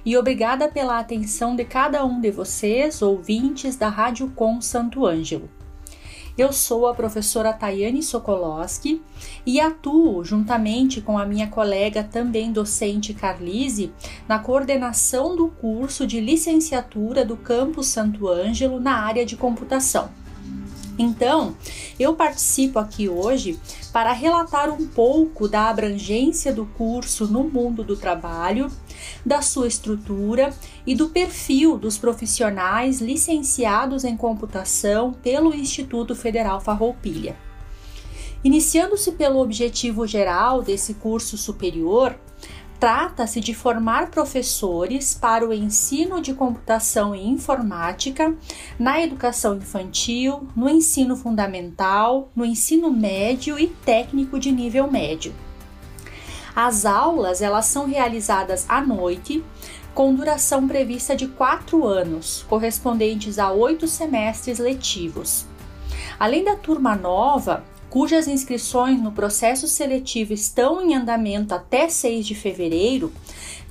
e 0.05 0.17
obrigada 0.17 0.67
pela 0.67 0.99
atenção 0.99 1.55
de 1.55 1.63
cada 1.63 2.03
um 2.03 2.19
de 2.19 2.29
vocês, 2.31 3.01
ouvintes 3.01 3.77
da 3.77 3.87
Rádio 3.87 4.29
Com 4.35 4.59
Santo 4.59 5.05
Ângelo. 5.05 5.49
Eu 6.37 6.51
sou 6.51 6.85
a 6.85 6.93
professora 6.93 7.53
Tayane 7.53 8.03
Sokolowski 8.03 9.01
e 9.45 9.57
atuo 9.61 10.21
juntamente 10.21 10.99
com 10.99 11.17
a 11.17 11.25
minha 11.25 11.47
colega 11.47 12.03
também 12.03 12.51
docente 12.51 13.13
Carlise 13.13 13.93
na 14.27 14.37
coordenação 14.37 15.33
do 15.33 15.47
curso 15.47 16.05
de 16.05 16.19
licenciatura 16.19 17.23
do 17.23 17.37
campus 17.37 17.87
Santo 17.87 18.27
Ângelo 18.27 18.81
na 18.81 18.97
área 18.97 19.25
de 19.25 19.37
computação. 19.37 20.09
Então, 20.97 21.55
eu 21.99 22.15
participo 22.15 22.79
aqui 22.79 23.09
hoje 23.09 23.59
para 23.91 24.13
relatar 24.13 24.69
um 24.69 24.87
pouco 24.87 25.47
da 25.47 25.69
abrangência 25.69 26.53
do 26.53 26.65
curso 26.65 27.27
no 27.27 27.43
mundo 27.43 27.83
do 27.83 27.97
trabalho, 27.97 28.71
da 29.25 29.41
sua 29.41 29.67
estrutura 29.67 30.53
e 30.87 30.95
do 30.95 31.09
perfil 31.09 31.77
dos 31.77 31.97
profissionais 31.97 33.01
licenciados 33.01 34.03
em 34.03 34.15
computação 34.15 35.11
pelo 35.11 35.53
Instituto 35.53 36.15
Federal 36.15 36.61
Farroupilha. 36.61 37.35
Iniciando-se 38.43 39.13
pelo 39.13 39.39
objetivo 39.39 40.05
geral 40.05 40.61
desse 40.61 40.93
curso 40.93 41.35
superior, 41.35 42.15
Trata-se 42.79 43.39
de 43.39 43.53
formar 43.53 44.11
professores 44.11 45.13
para 45.13 45.47
o 45.47 45.53
ensino 45.53 46.21
de 46.21 46.33
computação 46.33 47.15
e 47.15 47.25
informática 47.25 48.35
na 48.77 49.01
educação 49.01 49.55
infantil, 49.55 50.47
no 50.55 50.69
ensino 50.69 51.15
fundamental, 51.15 52.29
no 52.35 52.45
ensino 52.45 52.91
médio 52.91 53.57
e 53.57 53.67
técnico 53.67 54.37
de 54.37 54.51
nível 54.51 54.91
médio. 54.91 55.33
As 56.55 56.85
aulas 56.85 57.41
elas 57.41 57.65
são 57.65 57.85
realizadas 57.85 58.65
à 58.69 58.81
noite, 58.81 59.43
com 59.93 60.13
duração 60.13 60.67
prevista 60.67 61.15
de 61.15 61.27
quatro 61.27 61.85
anos, 61.85 62.45
correspondentes 62.49 63.39
a 63.39 63.51
oito 63.51 63.87
semestres 63.87 64.59
letivos. 64.59 65.45
Além 66.19 66.43
da 66.43 66.55
turma 66.55 66.95
nova, 66.95 67.63
cujas 67.95 68.27
inscrições 68.27 69.01
no 69.01 69.13
processo 69.13 69.69
seletivo 69.69 70.33
estão 70.33 70.81
em 70.81 70.93
andamento 70.93 71.55
até 71.55 71.87
6 71.87 72.27
de 72.27 72.35
fevereiro, 72.35 73.09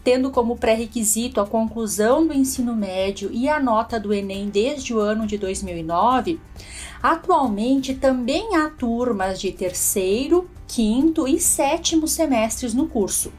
tendo 0.02 0.31
como 0.31 0.57
pré-requisito 0.57 1.43
a 1.43 1.47
conclusão 1.47 2.26
do 2.26 2.33
ensino 2.33 2.75
médio 2.75 3.28
e 3.31 3.50
a 3.50 3.61
nota 3.61 4.00
do 4.00 4.14
Enem 4.14 4.49
desde 4.49 4.95
o 4.95 4.99
ano 4.99 5.26
de 5.26 5.37
2009, 5.37 6.40
atualmente 7.02 7.93
também 7.93 8.57
há 8.57 8.71
turmas 8.71 9.38
de 9.38 9.52
terceiro, 9.52 10.49
quinto 10.66 11.28
e 11.28 11.38
sétimo 11.38 12.09
semestres 12.09 12.73
no 12.73 12.88
curso. 12.88 13.31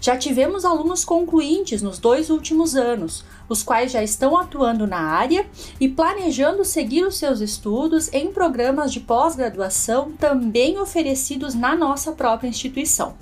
Já 0.00 0.16
tivemos 0.16 0.64
alunos 0.64 1.04
concluintes 1.04 1.82
nos 1.82 2.00
dois 2.00 2.30
últimos 2.30 2.74
anos, 2.74 3.24
os 3.50 3.64
quais 3.64 3.90
já 3.90 4.02
estão 4.02 4.38
atuando 4.38 4.86
na 4.86 5.00
área 5.00 5.44
e 5.80 5.88
planejando 5.88 6.64
seguir 6.64 7.04
os 7.04 7.18
seus 7.18 7.40
estudos 7.40 8.08
em 8.14 8.32
programas 8.32 8.92
de 8.92 9.00
pós-graduação 9.00 10.12
também 10.12 10.78
oferecidos 10.78 11.54
na 11.54 11.74
nossa 11.74 12.12
própria 12.12 12.48
instituição. 12.48 13.14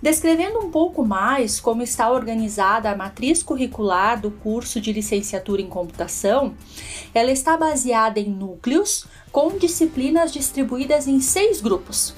Descrevendo 0.00 0.58
um 0.58 0.70
pouco 0.70 1.04
mais 1.04 1.60
como 1.60 1.82
está 1.82 2.10
organizada 2.10 2.90
a 2.90 2.96
matriz 2.96 3.42
curricular 3.42 4.20
do 4.20 4.30
curso 4.30 4.80
de 4.80 4.92
licenciatura 4.92 5.62
em 5.62 5.68
computação, 5.68 6.54
ela 7.14 7.30
está 7.30 7.56
baseada 7.56 8.18
em 8.18 8.28
núcleos 8.28 9.06
com 9.30 9.56
disciplinas 9.58 10.32
distribuídas 10.32 11.06
em 11.06 11.20
seis 11.20 11.60
grupos, 11.60 12.14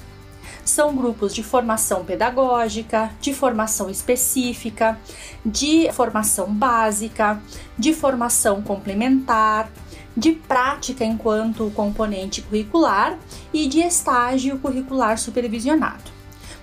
são 0.65 0.95
grupos 0.95 1.33
de 1.33 1.43
formação 1.43 2.03
pedagógica, 2.03 3.11
de 3.21 3.33
formação 3.33 3.89
específica, 3.89 4.99
de 5.45 5.89
formação 5.93 6.51
básica, 6.51 7.39
de 7.77 7.93
formação 7.93 8.63
complementar, 8.63 9.71
de 10.17 10.31
prática 10.31 11.05
enquanto 11.05 11.71
componente 11.75 12.41
curricular 12.41 13.17
e 13.53 13.67
de 13.67 13.79
estágio 13.79 14.57
curricular 14.57 15.19
supervisionado. 15.19 16.15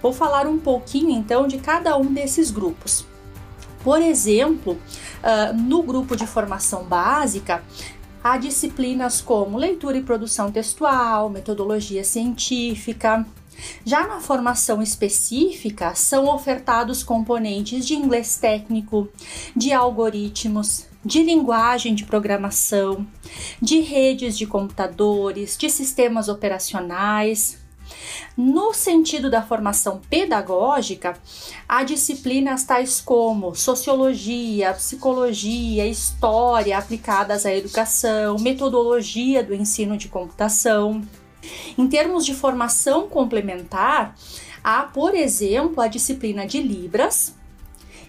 Vou 0.03 0.13
falar 0.13 0.49
um 0.49 0.59
pouquinho 0.59 1.11
então 1.11 1.47
de 1.47 1.59
cada 1.59 1.97
um 1.97 2.13
desses 2.13 2.51
grupos. 2.51 3.07
Por 3.85 4.03
exemplo, 4.03 4.73
uh, 4.73 5.57
no 5.57 5.83
grupo 5.83 6.17
de 6.17 6.27
formação 6.27 6.85
básica, 6.85 7.63
há 8.23 8.37
disciplinas 8.37 9.21
como 9.21 9.59
leitura 9.59 9.99
e 9.99 10.03
produção 10.03 10.51
textual, 10.51 11.29
metodologia 11.29 12.05
científica, 12.05 13.25
já 13.85 14.07
na 14.07 14.21
formação 14.21 14.83
específica, 14.83 15.95
são 15.95 16.27
ofertados 16.33 17.03
componentes 17.03 17.87
de 17.87 17.95
inglês 17.95 18.37
técnico, 18.37 19.09
de 19.57 19.73
algoritmos, 19.73 20.87
de 21.05 21.23
linguagem 21.23 21.95
de 21.95 22.05
programação, 22.05 23.07
de 23.61 23.81
redes 23.81 24.39
de 24.39 24.47
computadores, 24.47 25.57
de 25.57 25.69
sistemas 25.69 26.29
operacionais. 26.29 27.61
No 28.37 28.73
sentido 28.73 29.31
da 29.31 29.43
formação 29.43 30.01
pedagógica, 30.09 31.15
há 31.69 31.83
disciplinas 31.85 32.65
tais 32.65 33.01
como 33.01 33.55
sociologia, 33.55 34.73
psicologia, 34.73 35.87
história 35.87 36.79
aplicadas 36.79 37.45
à 37.45 37.53
educação, 37.53 38.37
metodologia 38.39 39.43
do 39.43 39.55
ensino 39.55 39.99
de 39.99 40.09
computação. 40.09 41.03
Em 41.77 41.87
termos 41.89 42.25
de 42.25 42.35
formação 42.35 43.09
complementar, 43.09 44.15
há, 44.63 44.83
por 44.83 45.15
exemplo, 45.15 45.81
a 45.81 45.89
disciplina 45.89 46.47
de 46.47 46.61
Libras. 46.61 47.35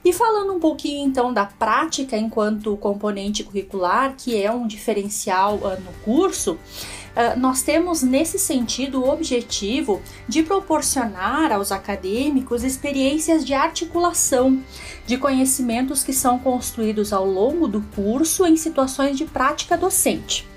E 0.05 0.11
falando 0.11 0.53
um 0.53 0.59
pouquinho 0.59 1.07
então 1.07 1.31
da 1.31 1.45
prática 1.45 2.17
enquanto 2.17 2.75
componente 2.75 3.43
curricular, 3.43 4.15
que 4.17 4.41
é 4.41 4.51
um 4.51 4.67
diferencial 4.67 5.55
uh, 5.55 5.79
no 5.81 5.93
curso, 6.03 6.59
Uh, 7.13 7.39
nós 7.39 7.61
temos 7.61 8.01
nesse 8.01 8.39
sentido 8.39 8.99
o 8.99 9.07
objetivo 9.07 10.01
de 10.27 10.41
proporcionar 10.41 11.51
aos 11.51 11.71
acadêmicos 11.71 12.63
experiências 12.63 13.45
de 13.45 13.53
articulação 13.53 14.59
de 15.05 15.15
conhecimentos 15.19 16.03
que 16.03 16.11
são 16.11 16.39
construídos 16.39 17.13
ao 17.13 17.23
longo 17.23 17.67
do 17.67 17.81
curso 17.95 18.47
em 18.47 18.57
situações 18.57 19.15
de 19.15 19.25
prática 19.25 19.77
docente. 19.77 20.47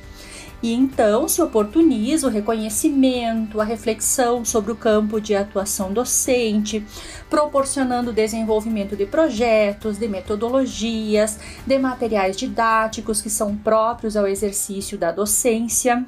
E 0.62 0.73
então 0.73 1.29
se 1.29 1.42
oportuniza 1.42 2.27
o 2.27 2.31
reconhecimento, 2.31 3.61
a 3.61 3.64
reflexão 3.64 4.45
sobre 4.45 4.73
o 4.73 4.77
campo 4.77 5.21
de 5.21 5.35
atuação 5.35 5.92
docente, 5.92 6.85
proporcionando 7.29 8.11
o 8.11 8.14
desenvolvimento 8.14 8.97
de 8.97 9.05
projetos, 9.05 9.99
de 9.99 10.09
metodologias, 10.09 11.38
de 11.66 11.79
materiais 11.79 12.37
didáticos 12.37 13.21
que 13.21 13.29
são 13.29 13.55
próprios 13.57 14.16
ao 14.16 14.27
exercício 14.27 14.97
da 14.97 15.12
docência. 15.12 16.07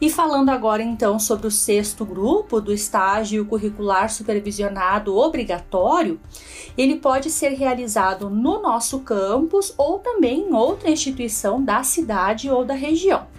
E 0.00 0.10
falando 0.10 0.50
agora 0.50 0.82
então 0.82 1.18
sobre 1.18 1.46
o 1.46 1.50
sexto 1.50 2.04
grupo 2.04 2.60
do 2.60 2.72
estágio 2.72 3.46
curricular 3.46 4.10
supervisionado 4.10 5.16
obrigatório, 5.16 6.20
ele 6.76 6.96
pode 6.96 7.30
ser 7.30 7.50
realizado 7.50 8.28
no 8.28 8.60
nosso 8.60 9.00
campus 9.00 9.72
ou 9.76 10.00
também 10.00 10.48
em 10.48 10.52
outra 10.52 10.90
instituição 10.90 11.62
da 11.62 11.82
cidade 11.82 12.50
ou 12.50 12.64
da 12.64 12.74
região. 12.74 13.33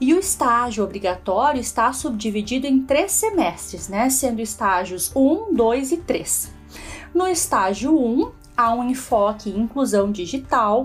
E 0.00 0.14
o 0.14 0.18
estágio 0.18 0.82
obrigatório 0.82 1.60
está 1.60 1.92
subdividido 1.92 2.66
em 2.66 2.82
três 2.82 3.12
semestres, 3.12 3.88
né? 3.88 4.10
Sendo 4.10 4.40
estágios 4.40 5.12
1, 5.14 5.54
2 5.54 5.92
e 5.92 5.96
3. 5.98 6.52
No 7.14 7.26
estágio 7.26 7.96
1, 7.96 8.32
há 8.56 8.74
um 8.74 8.88
enfoque 8.88 9.50
em 9.50 9.60
inclusão 9.60 10.10
digital. 10.10 10.84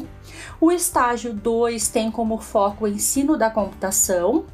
O 0.61 0.71
estágio 0.71 1.33
2 1.33 1.87
tem 1.87 2.11
como 2.11 2.37
foco 2.37 2.85
o 2.85 2.87
ensino 2.87 3.37
da 3.37 3.49
computação. 3.49 4.45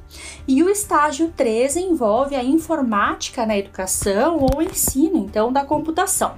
E 0.47 0.63
o 0.63 0.69
estágio 0.69 1.33
3 1.35 1.75
envolve 1.77 2.35
a 2.35 2.43
informática 2.43 3.45
na 3.45 3.57
educação 3.57 4.39
ou 4.39 4.61
ensino, 4.61 5.17
então, 5.17 5.51
da 5.51 5.65
computação. 5.65 6.35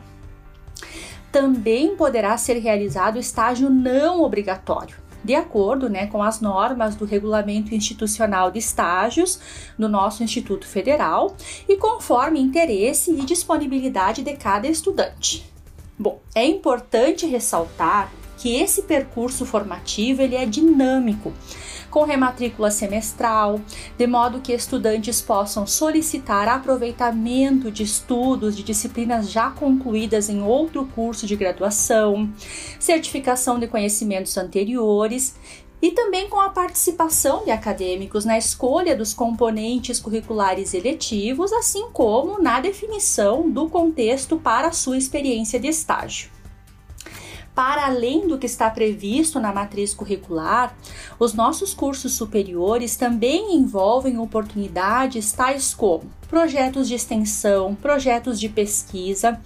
Também 1.32 1.96
poderá 1.96 2.38
ser 2.38 2.60
realizado 2.60 3.20
estágio 3.20 3.70
não 3.70 4.22
obrigatório 4.22 5.05
de 5.26 5.34
acordo 5.34 5.90
né, 5.90 6.06
com 6.06 6.22
as 6.22 6.40
normas 6.40 6.96
do 6.96 7.04
Regulamento 7.04 7.74
Institucional 7.74 8.52
de 8.52 8.60
Estágios 8.60 9.40
do 9.78 9.90
nosso 9.90 10.24
Instituto 10.24 10.68
Federal 10.68 11.36
e 11.68 11.78
conforme 11.78 12.40
interesse 12.40 13.12
e 13.12 13.26
disponibilidade 13.26 14.22
de 14.22 14.36
cada 14.36 14.68
estudante. 14.68 15.44
Bom, 15.98 16.22
é 16.36 16.46
importante 16.46 17.26
ressaltar 17.26 18.12
que 18.38 18.56
esse 18.56 18.84
percurso 18.84 19.46
formativo 19.46 20.22
ele 20.22 20.36
é 20.36 20.46
dinâmico 20.46 21.34
com 21.96 22.04
rematrícula 22.04 22.70
semestral, 22.72 23.62
de 23.98 24.06
modo 24.06 24.42
que 24.42 24.52
estudantes 24.52 25.22
possam 25.22 25.66
solicitar 25.66 26.46
aproveitamento 26.46 27.72
de 27.72 27.84
estudos 27.84 28.54
de 28.54 28.64
disciplinas 28.64 29.32
já 29.32 29.50
concluídas 29.50 30.28
em 30.28 30.42
outro 30.42 30.86
curso 30.94 31.26
de 31.26 31.38
graduação, 31.38 32.30
certificação 32.78 33.58
de 33.58 33.68
conhecimentos 33.68 34.38
anteriores 34.38 35.38
e 35.82 35.92
também 35.92 36.28
com 36.28 36.42
a 36.42 36.50
participação 36.50 37.46
de 37.46 37.52
acadêmicos 37.52 38.26
na 38.26 38.38
escolha 38.38 38.94
dos 38.94 39.14
componentes 39.14 39.98
curriculares 39.98 40.74
eletivos, 40.74 41.54
assim 41.54 41.88
como 41.94 42.42
na 42.42 42.60
definição 42.60 43.50
do 43.50 43.70
contexto 43.70 44.36
para 44.36 44.68
a 44.68 44.74
sua 44.74 44.98
experiência 44.98 45.58
de 45.58 45.70
estágio. 45.70 46.35
Para 47.56 47.86
além 47.86 48.28
do 48.28 48.38
que 48.38 48.46
está 48.46 48.70
previsto 48.70 49.40
na 49.40 49.54
matriz 49.54 49.94
curricular, 49.94 50.76
os 51.18 51.34
nossos 51.34 51.74
cursos 51.74 52.14
superiores 52.14 52.98
também 52.98 53.56
envolvem 53.56 54.20
oportunidades 54.20 55.32
tais 55.32 55.74
como 55.74 56.04
projetos 56.26 56.88
de 56.88 56.96
extensão, 56.96 57.76
projetos 57.76 58.40
de 58.40 58.50
pesquisa 58.50 59.40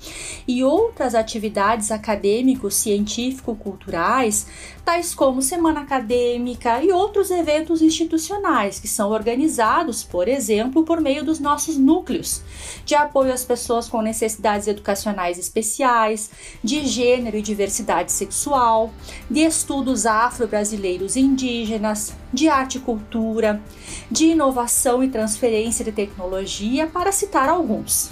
e 0.48 0.64
outras 0.64 1.14
atividades 1.14 1.92
acadêmicos, 1.92 2.76
científico-culturais, 2.76 4.48
tais 4.84 5.14
como 5.14 5.42
semana 5.42 5.82
acadêmica 5.82 6.84
e 6.84 6.92
outros 6.92 7.30
eventos 7.30 7.82
institucionais 7.82 8.80
que 8.80 8.88
são 8.88 9.12
organizados, 9.12 10.04
por 10.04 10.28
exemplo, 10.28 10.84
por 10.84 11.00
meio 11.00 11.24
dos 11.24 11.40
nossos 11.40 11.78
núcleos 11.78 12.42
de 12.86 12.96
apoio 12.96 13.32
às 13.32 13.46
pessoas 13.46 13.88
com 13.88 14.02
necessidades 14.02 14.68
educacionais 14.68 15.38
especiais, 15.38 16.32
de 16.64 16.88
gênero 16.88 17.38
e 17.38 17.42
diversidade 17.42 18.12
sexual, 18.12 18.92
de 19.30 19.42
estudos 19.42 20.06
afro-brasileiros 20.06 21.16
e 21.16 21.20
indígenas, 21.20 22.16
de 22.34 22.48
arte 22.48 22.78
e 22.78 22.82
cultura, 22.82 23.62
de 24.10 24.26
inovação 24.26 25.04
e 25.04 25.10
transferência 25.10 25.84
de 25.86 25.92
tecnologia, 25.92 26.69
para 26.88 27.12
citar 27.12 27.50
alguns. 27.50 28.12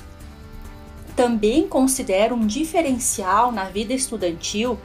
Também 1.16 1.68
considero 1.68 2.36
um 2.36 2.46
diferencial 2.46 3.52
na 3.52 3.66
vida 3.66 3.94
estudantil 3.94 4.78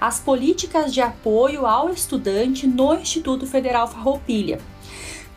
as 0.00 0.20
políticas 0.20 0.92
de 0.92 1.00
apoio 1.00 1.66
ao 1.66 1.90
estudante 1.90 2.66
no 2.66 2.94
Instituto 2.94 3.46
Federal 3.46 3.88
Farroupilha, 3.88 4.60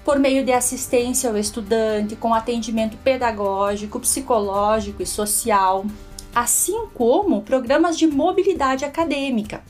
por 0.03 0.19
meio 0.19 0.43
de 0.43 0.51
assistência 0.51 1.29
ao 1.29 1.37
estudante, 1.37 2.15
com 2.15 2.33
atendimento 2.33 2.97
pedagógico, 2.97 3.99
psicológico 3.99 5.01
e 5.01 5.05
social, 5.05 5.85
assim 6.33 6.87
como 6.93 7.41
programas 7.41 7.97
de 7.97 8.07
mobilidade 8.07 8.85
acadêmica, 8.85 9.63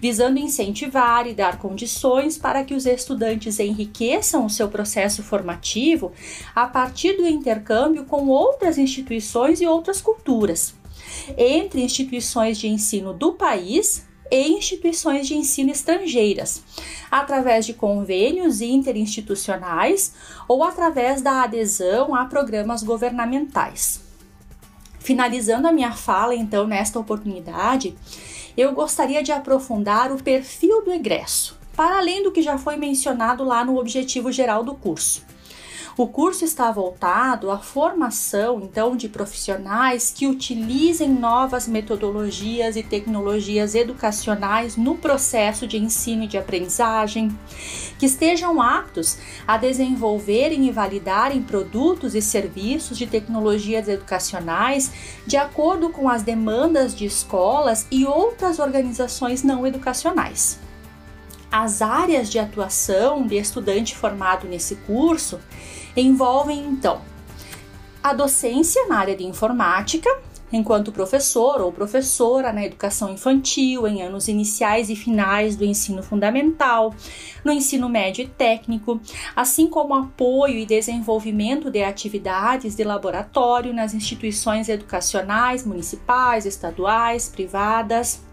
visando 0.00 0.38
incentivar 0.38 1.26
e 1.26 1.34
dar 1.34 1.58
condições 1.58 2.38
para 2.38 2.64
que 2.64 2.74
os 2.74 2.86
estudantes 2.86 3.60
enriqueçam 3.60 4.46
o 4.46 4.50
seu 4.50 4.68
processo 4.68 5.22
formativo 5.22 6.12
a 6.54 6.66
partir 6.66 7.16
do 7.16 7.26
intercâmbio 7.26 8.04
com 8.04 8.28
outras 8.28 8.78
instituições 8.78 9.60
e 9.60 9.66
outras 9.66 10.00
culturas, 10.00 10.74
entre 11.36 11.82
instituições 11.82 12.58
de 12.58 12.68
ensino 12.68 13.12
do 13.12 13.32
país 13.32 14.06
e 14.30 14.48
instituições 14.48 15.28
de 15.28 15.36
ensino 15.36 15.70
estrangeiras, 15.70 16.62
através 17.10 17.64
de 17.64 17.74
convênios 17.74 18.60
interinstitucionais 18.60 20.12
ou 20.48 20.64
através 20.64 21.22
da 21.22 21.42
adesão 21.42 22.14
a 22.14 22.24
programas 22.24 22.82
governamentais. 22.82 24.05
Finalizando 25.06 25.68
a 25.68 25.72
minha 25.72 25.92
fala, 25.92 26.34
então, 26.34 26.66
nesta 26.66 26.98
oportunidade, 26.98 27.96
eu 28.56 28.72
gostaria 28.72 29.22
de 29.22 29.30
aprofundar 29.30 30.10
o 30.10 30.20
perfil 30.20 30.84
do 30.84 30.92
egresso, 30.92 31.56
para 31.76 31.98
além 31.98 32.24
do 32.24 32.32
que 32.32 32.42
já 32.42 32.58
foi 32.58 32.76
mencionado 32.76 33.44
lá 33.44 33.64
no 33.64 33.78
objetivo 33.78 34.32
geral 34.32 34.64
do 34.64 34.74
curso. 34.74 35.24
O 35.98 36.06
curso 36.06 36.44
está 36.44 36.70
voltado 36.70 37.50
à 37.50 37.56
formação, 37.56 38.60
então, 38.60 38.94
de 38.94 39.08
profissionais 39.08 40.12
que 40.14 40.26
utilizem 40.26 41.08
novas 41.08 41.66
metodologias 41.66 42.76
e 42.76 42.82
tecnologias 42.82 43.74
educacionais 43.74 44.76
no 44.76 44.98
processo 44.98 45.66
de 45.66 45.78
ensino 45.78 46.24
e 46.24 46.26
de 46.26 46.36
aprendizagem, 46.36 47.34
que 47.98 48.04
estejam 48.04 48.60
aptos 48.60 49.16
a 49.48 49.56
desenvolverem 49.56 50.66
e 50.66 50.70
validarem 50.70 51.42
produtos 51.42 52.14
e 52.14 52.20
serviços 52.20 52.98
de 52.98 53.06
tecnologias 53.06 53.88
educacionais 53.88 54.92
de 55.26 55.38
acordo 55.38 55.88
com 55.88 56.10
as 56.10 56.22
demandas 56.22 56.94
de 56.94 57.06
escolas 57.06 57.86
e 57.90 58.04
outras 58.04 58.58
organizações 58.58 59.42
não 59.42 59.66
educacionais. 59.66 60.58
As 61.50 61.80
áreas 61.80 62.28
de 62.28 62.38
atuação 62.38 63.26
de 63.26 63.36
estudante 63.36 63.96
formado 63.96 64.46
nesse 64.46 64.74
curso 64.76 65.40
envolvem 66.00 66.60
então 66.66 67.00
a 68.02 68.12
docência 68.12 68.86
na 68.86 68.98
área 68.98 69.16
de 69.16 69.24
informática, 69.24 70.08
enquanto 70.52 70.92
professor 70.92 71.60
ou 71.60 71.72
professora 71.72 72.52
na 72.52 72.64
educação 72.64 73.12
infantil, 73.12 73.84
em 73.86 74.00
anos 74.00 74.28
iniciais 74.28 74.88
e 74.90 74.94
finais 74.94 75.56
do 75.56 75.64
ensino 75.64 76.04
fundamental, 76.04 76.94
no 77.44 77.50
ensino 77.50 77.88
médio 77.88 78.22
e 78.22 78.28
técnico, 78.28 79.00
assim 79.34 79.66
como 79.66 79.92
apoio 79.92 80.56
e 80.56 80.64
desenvolvimento 80.64 81.68
de 81.68 81.82
atividades 81.82 82.76
de 82.76 82.84
laboratório 82.84 83.74
nas 83.74 83.92
instituições 83.92 84.68
educacionais 84.68 85.66
municipais, 85.66 86.46
estaduais, 86.46 87.28
privadas 87.28 88.25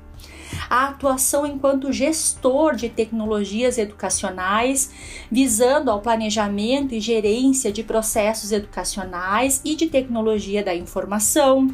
a 0.70 0.88
atuação 0.88 1.46
enquanto 1.46 1.92
gestor 1.92 2.76
de 2.76 2.90
tecnologias 2.90 3.78
educacionais, 3.78 4.92
visando 5.32 5.90
ao 5.90 6.02
planejamento 6.02 6.94
e 6.94 7.00
gerência 7.00 7.72
de 7.72 7.84
processos 7.84 8.52
educacionais 8.52 9.62
e 9.64 9.76
de 9.76 9.88
tecnologia 9.88 10.64
da 10.64 10.76
informação, 10.76 11.74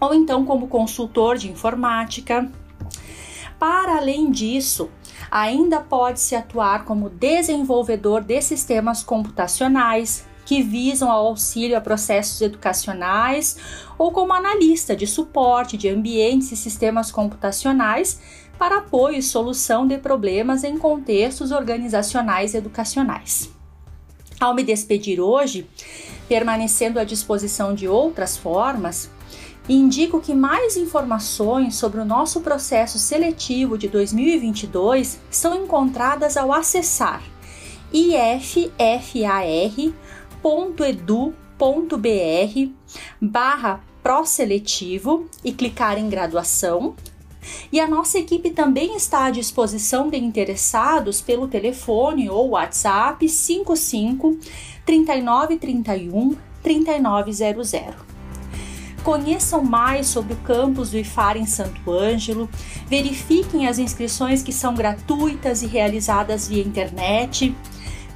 ou 0.00 0.14
então 0.14 0.44
como 0.44 0.68
consultor 0.68 1.36
de 1.36 1.50
informática. 1.50 2.50
Para 3.58 3.96
além 3.96 4.30
disso, 4.30 4.90
ainda 5.30 5.80
pode-se 5.80 6.34
atuar 6.34 6.84
como 6.84 7.08
desenvolvedor 7.08 8.22
de 8.22 8.40
sistemas 8.42 9.02
computacionais, 9.02 10.26
que 10.46 10.62
visam 10.62 11.10
ao 11.10 11.26
auxílio 11.26 11.76
a 11.76 11.80
processos 11.80 12.40
educacionais 12.40 13.56
ou 13.98 14.12
como 14.12 14.32
analista 14.32 14.94
de 14.94 15.06
suporte 15.06 15.76
de 15.76 15.88
ambientes 15.88 16.52
e 16.52 16.56
sistemas 16.56 17.10
computacionais 17.10 18.20
para 18.56 18.78
apoio 18.78 19.18
e 19.18 19.22
solução 19.22 19.86
de 19.86 19.98
problemas 19.98 20.64
em 20.64 20.78
contextos 20.78 21.50
organizacionais 21.50 22.54
e 22.54 22.58
educacionais. 22.58 23.50
Ao 24.40 24.54
me 24.54 24.62
despedir 24.62 25.20
hoje, 25.20 25.68
permanecendo 26.28 27.00
à 27.00 27.04
disposição 27.04 27.74
de 27.74 27.88
outras 27.88 28.36
formas, 28.36 29.10
indico 29.68 30.20
que 30.20 30.34
mais 30.34 30.76
informações 30.76 31.74
sobre 31.74 32.00
o 32.00 32.04
nosso 32.04 32.40
processo 32.40 33.00
seletivo 33.00 33.76
de 33.76 33.88
2022 33.88 35.18
são 35.28 35.56
encontradas 35.56 36.36
ao 36.36 36.52
acessar 36.52 37.20
ifar.com 37.92 40.05
edu.br 40.86 42.72
barra 43.20 43.80
pró-seletivo 44.02 45.28
e 45.44 45.52
clicar 45.52 45.98
em 45.98 46.08
graduação. 46.08 46.94
E 47.72 47.80
a 47.80 47.88
nossa 47.88 48.18
equipe 48.18 48.50
também 48.50 48.96
está 48.96 49.26
à 49.26 49.30
disposição 49.30 50.08
de 50.08 50.16
interessados 50.16 51.20
pelo 51.20 51.48
telefone 51.48 52.28
ou 52.28 52.50
WhatsApp 52.50 53.28
55 53.28 54.38
3931 54.84 56.36
3900. 56.62 57.94
Conheçam 59.02 59.62
mais 59.62 60.08
sobre 60.08 60.32
o 60.32 60.36
campus 60.38 60.90
do 60.90 60.98
IFAR 60.98 61.36
em 61.36 61.46
Santo 61.46 61.92
Ângelo, 61.92 62.50
verifiquem 62.88 63.68
as 63.68 63.78
inscrições 63.78 64.42
que 64.42 64.52
são 64.52 64.74
gratuitas 64.74 65.62
e 65.62 65.66
realizadas 65.66 66.48
via 66.48 66.64
internet 66.64 67.54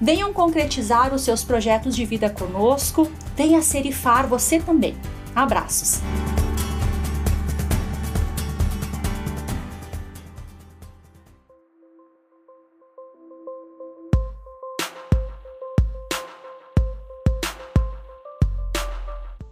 Venham 0.03 0.33
concretizar 0.33 1.13
os 1.13 1.21
seus 1.21 1.45
projetos 1.45 1.95
de 1.95 2.07
vida 2.07 2.31
conosco. 2.31 3.11
Venha 3.37 3.61
ser 3.61 3.85
IFAR 3.85 4.27
você 4.27 4.59
também. 4.59 4.97
Abraços! 5.37 6.01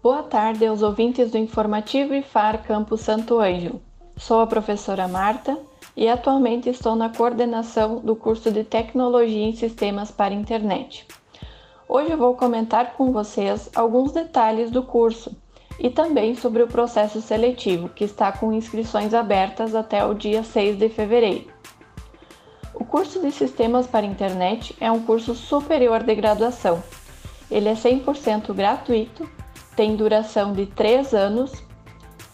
Boa 0.02 0.22
tarde 0.22 0.64
aos 0.64 0.80
ouvintes 0.80 1.30
do 1.30 1.36
Informativo 1.36 2.14
IFAR 2.14 2.62
Campus 2.62 3.02
Santo 3.02 3.38
Ângelo. 3.38 3.82
Sou 4.16 4.40
a 4.40 4.46
professora 4.46 5.06
Marta 5.06 5.58
e 5.98 6.08
atualmente 6.08 6.70
estou 6.70 6.94
na 6.94 7.08
coordenação 7.08 7.96
do 7.96 8.14
curso 8.14 8.52
de 8.52 8.62
Tecnologia 8.62 9.42
em 9.42 9.56
Sistemas 9.56 10.12
para 10.12 10.32
Internet. 10.32 11.04
Hoje 11.88 12.14
vou 12.14 12.34
comentar 12.34 12.92
com 12.92 13.10
vocês 13.10 13.68
alguns 13.74 14.12
detalhes 14.12 14.70
do 14.70 14.84
curso 14.84 15.36
e 15.76 15.90
também 15.90 16.36
sobre 16.36 16.62
o 16.62 16.68
processo 16.68 17.20
seletivo, 17.20 17.88
que 17.88 18.04
está 18.04 18.30
com 18.30 18.52
inscrições 18.52 19.12
abertas 19.12 19.74
até 19.74 20.06
o 20.06 20.14
dia 20.14 20.44
6 20.44 20.78
de 20.78 20.88
fevereiro. 20.88 21.50
O 22.74 22.84
curso 22.84 23.20
de 23.20 23.32
Sistemas 23.32 23.88
para 23.88 24.06
Internet 24.06 24.76
é 24.80 24.92
um 24.92 25.02
curso 25.02 25.34
superior 25.34 26.04
de 26.04 26.14
graduação. 26.14 26.80
Ele 27.50 27.70
é 27.70 27.74
100% 27.74 28.54
gratuito, 28.54 29.28
tem 29.74 29.96
duração 29.96 30.52
de 30.52 30.66
3 30.66 31.12
anos, 31.12 31.50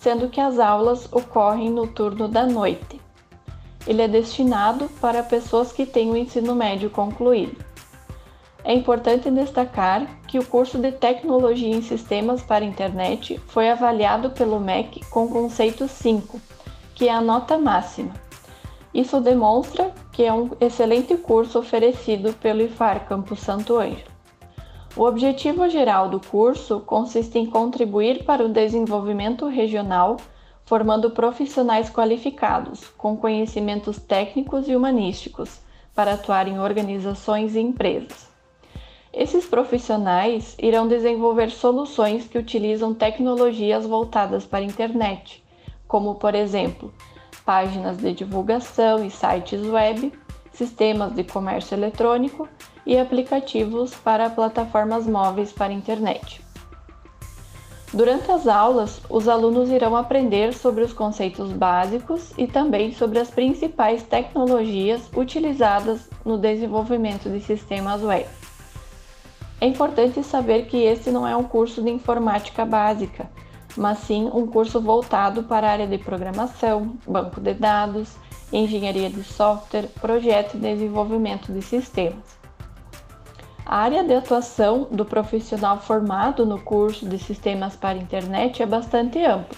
sendo 0.01 0.29
que 0.29 0.39
as 0.39 0.59
aulas 0.59 1.11
ocorrem 1.11 1.71
no 1.71 1.87
turno 1.87 2.29
da 2.29 2.45
noite 2.45 3.03
ele 3.87 4.03
é 4.03 4.09
destinado 4.09 4.89
para 5.01 5.23
pessoas 5.23 5.73
que 5.73 5.85
têm 5.85 6.11
o 6.11 6.17
ensino 6.17 6.55
médio 6.55 6.91
concluído. 6.91 7.65
É 8.65 8.73
importante 8.73 9.31
destacar 9.31 10.07
que 10.27 10.39
o 10.39 10.47
curso 10.47 10.79
de 10.79 10.91
Tecnologia 10.91 11.75
em 11.75 11.83
Sistemas 11.83 12.43
para 12.43 12.65
Internet 12.65 13.39
foi 13.47 13.69
avaliado 13.69 14.31
pelo 14.31 14.59
MEC 14.59 15.05
com 15.11 15.29
conceito 15.29 15.87
5, 15.87 16.41
que 16.95 17.09
é 17.09 17.13
a 17.13 17.21
nota 17.21 17.59
máxima, 17.59 18.13
Isso 18.95 19.21
demonstra 19.21 19.93
que 20.13 20.25
é 20.25 20.33
um 20.33 20.51
excelente 20.61 21.17
curso 21.17 21.59
oferecido 21.59 22.33
pelo 22.35 22.63
IFAR 22.63 23.07
Campus 23.07 23.41
Santo 23.41 23.77
Ângelo. 23.77 24.15
O 24.97 25.03
objetivo 25.03 25.69
geral 25.69 26.09
do 26.09 26.21
curso 26.21 26.81
consiste 26.81 27.37
em 27.37 27.47
contribuir 27.47 28.25
para 28.25 28.45
o 28.45 28.49
desenvolvimento 28.49 29.49
regional, 29.49 30.17
formando 30.65 31.11
profissionais 31.11 31.91
qualificados, 31.91 32.89
com 32.97 33.17
conhecimentos 33.17 33.99
técnicos 33.99 34.69
e 34.69 34.75
humanísticos, 34.75 35.61
para 35.95 36.15
atuar 36.15 36.49
em 36.49 36.59
organizações 36.59 37.55
e 37.55 37.61
empresas. 37.61 38.29
Esses 39.13 39.47
profissionais 39.47 40.57
irão 40.59 40.89
desenvolver 40.89 41.51
soluções 41.51 42.27
que 42.27 42.37
utilizam 42.37 42.93
tecnologias 42.93 43.87
voltadas 43.87 44.45
para 44.45 44.59
a 44.59 44.67
internet, 44.67 45.45
como, 45.87 46.17
por 46.17 46.35
exemplo, 46.35 46.93
páginas 47.45 47.99
de 47.99 48.13
divulgação 48.13 49.05
e 49.05 49.11
sites 49.11 49.63
web, 49.63 50.13
sistemas 50.53 51.15
de 51.15 51.23
comércio 51.23 51.77
eletrônico 51.77 52.49
e 52.85 52.99
aplicativos 52.99 53.95
para 53.95 54.31
plataformas 54.31 55.07
móveis 55.07 55.53
para 55.53 55.73
a 55.73 55.77
internet. 55.77 56.44
Durante 57.95 58.29
as 58.33 58.49
aulas, 58.49 59.01
os 59.09 59.29
alunos 59.29 59.71
irão 59.71 59.95
aprender 59.95 60.53
sobre 60.53 60.83
os 60.83 60.93
conceitos 60.93 61.53
básicos 61.53 62.33
e 62.37 62.45
também 62.45 62.93
sobre 62.93 63.21
as 63.21 63.31
principais 63.31 64.03
tecnologias 64.03 65.09
utilizadas 65.15 66.11
no 66.25 66.37
desenvolvimento 66.37 67.31
de 67.31 67.39
sistemas 67.39 68.03
web. 68.03 68.27
É 69.61 69.69
importante 69.69 70.25
saber 70.25 70.67
que 70.67 70.77
este 70.77 71.13
não 71.13 71.25
é 71.25 71.37
um 71.37 71.45
curso 71.45 71.81
de 71.81 71.91
informática 71.91 72.65
básica, 72.65 73.31
mas 73.77 73.99
sim 73.99 74.29
um 74.35 74.45
curso 74.45 74.81
voltado 74.81 75.45
para 75.45 75.69
a 75.69 75.71
área 75.71 75.87
de 75.87 75.97
programação, 75.97 76.97
banco 77.07 77.41
de 77.41 77.55
dados, 77.55 78.17
engenharia 78.53 79.09
de 79.09 79.23
software, 79.23 79.87
projeto 80.01 80.57
e 80.57 80.59
desenvolvimento 80.59 81.53
de 81.53 81.63
sistemas. 81.63 82.44
A 83.67 83.79
área 83.79 84.05
de 84.05 84.13
atuação 84.13 84.87
do 84.91 85.07
profissional 85.07 85.81
formado 85.81 86.45
no 86.45 86.61
curso 86.61 87.09
de 87.09 87.19
Sistemas 87.19 87.75
para 87.75 87.97
Internet 87.97 88.63
é 88.63 88.67
bastante 88.67 89.25
ampla, 89.25 89.57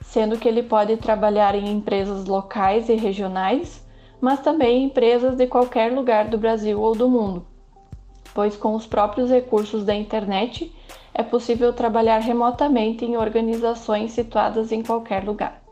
sendo 0.00 0.36
que 0.36 0.48
ele 0.48 0.64
pode 0.64 0.96
trabalhar 0.96 1.54
em 1.54 1.70
empresas 1.70 2.24
locais 2.24 2.88
e 2.88 2.94
regionais, 2.94 3.86
mas 4.20 4.40
também 4.40 4.78
em 4.78 4.86
empresas 4.86 5.36
de 5.36 5.46
qualquer 5.46 5.92
lugar 5.92 6.26
do 6.28 6.36
Brasil 6.36 6.80
ou 6.80 6.92
do 6.96 7.08
mundo, 7.08 7.46
pois 8.34 8.56
com 8.56 8.74
os 8.74 8.84
próprios 8.84 9.30
recursos 9.30 9.84
da 9.84 9.94
internet 9.94 10.74
é 11.14 11.22
possível 11.22 11.72
trabalhar 11.72 12.18
remotamente 12.18 13.04
em 13.04 13.16
organizações 13.16 14.10
situadas 14.10 14.72
em 14.72 14.82
qualquer 14.82 15.22
lugar. 15.22 15.63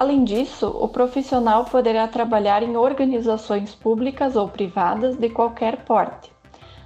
Além 0.00 0.24
disso, 0.24 0.66
o 0.66 0.88
profissional 0.88 1.66
poderá 1.66 2.08
trabalhar 2.08 2.62
em 2.62 2.74
organizações 2.74 3.74
públicas 3.74 4.34
ou 4.34 4.48
privadas 4.48 5.14
de 5.14 5.28
qualquer 5.28 5.84
porte, 5.84 6.32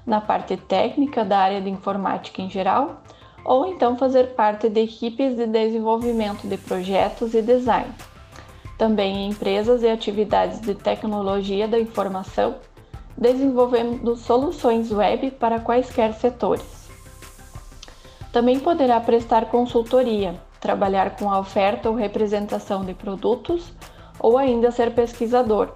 na 0.05 0.21
parte 0.21 0.57
técnica 0.57 1.25
da 1.25 1.39
área 1.39 1.61
de 1.61 1.71
informática 1.71 2.43
em 2.43 2.51
geral, 2.51 3.05
ou 3.45 3.67
então 3.67 3.97
fazer 3.97 4.35
parte 4.35 4.69
de 4.69 4.81
equipes 4.81 5.37
de 5.37 5.47
desenvolvimento 5.47 6.49
de 6.49 6.57
projetos 6.57 7.35
e 7.35 7.41
design. 7.41 7.87
Também 8.77 9.15
em 9.19 9.31
empresas 9.31 9.85
e 9.85 9.89
atividades 9.89 10.61
de 10.61 10.75
tecnologia 10.75 11.69
da 11.69 11.79
informação, 11.79 12.57
desenvolvendo 13.17 14.17
soluções 14.17 14.91
web 14.91 15.31
para 15.31 15.61
quaisquer 15.61 16.15
setores. 16.15 16.91
Também 18.33 18.59
poderá 18.59 18.99
prestar 18.99 19.45
consultoria, 19.45 20.35
trabalhar 20.65 21.11
com 21.17 21.31
a 21.31 21.39
oferta 21.39 21.91
ou 21.91 21.95
representação 21.95 22.87
de 22.87 22.95
produtos 22.95 23.71
ou 24.19 24.39
ainda 24.39 24.71
ser 24.71 24.95
pesquisador. 24.95 25.75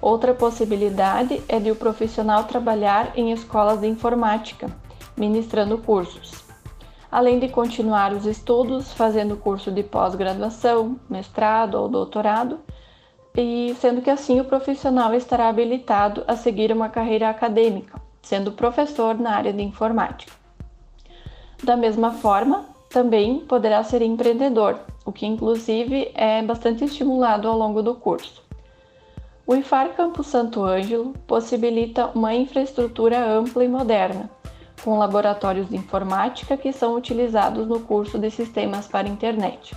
Outra 0.00 0.32
possibilidade 0.32 1.42
é 1.46 1.60
de 1.60 1.70
o 1.70 1.76
profissional 1.76 2.44
trabalhar 2.44 3.12
em 3.14 3.30
escolas 3.32 3.82
de 3.82 3.86
informática, 3.86 4.66
ministrando 5.14 5.76
cursos, 5.76 6.42
além 7.10 7.38
de 7.38 7.50
continuar 7.50 8.14
os 8.14 8.24
estudos 8.24 8.94
fazendo 8.94 9.36
curso 9.36 9.70
de 9.70 9.82
pós-graduação, 9.82 10.98
mestrado 11.10 11.74
ou 11.74 11.86
doutorado, 11.86 12.60
e 13.36 13.76
sendo 13.78 14.00
que 14.00 14.08
assim 14.08 14.40
o 14.40 14.46
profissional 14.46 15.12
estará 15.14 15.50
habilitado 15.50 16.24
a 16.26 16.34
seguir 16.34 16.72
uma 16.72 16.88
carreira 16.88 17.28
acadêmica, 17.28 18.00
sendo 18.22 18.52
professor 18.52 19.18
na 19.20 19.36
área 19.36 19.52
de 19.52 19.62
informática. 19.62 20.32
Da 21.62 21.76
mesma 21.76 22.10
forma, 22.12 22.71
também 22.92 23.40
poderá 23.40 23.82
ser 23.82 24.02
empreendedor, 24.02 24.78
o 25.04 25.10
que 25.10 25.26
inclusive 25.26 26.10
é 26.14 26.42
bastante 26.42 26.84
estimulado 26.84 27.48
ao 27.48 27.56
longo 27.56 27.82
do 27.82 27.94
curso. 27.94 28.42
O 29.46 29.54
IFAR 29.54 29.94
Campus 29.96 30.26
Santo 30.26 30.62
Ângelo 30.62 31.14
possibilita 31.26 32.10
uma 32.14 32.34
infraestrutura 32.34 33.18
ampla 33.18 33.64
e 33.64 33.68
moderna, 33.68 34.30
com 34.84 34.98
laboratórios 34.98 35.68
de 35.68 35.76
informática 35.76 36.56
que 36.56 36.72
são 36.72 36.94
utilizados 36.94 37.66
no 37.66 37.80
curso 37.80 38.18
de 38.18 38.30
Sistemas 38.30 38.86
para 38.86 39.08
Internet. 39.08 39.74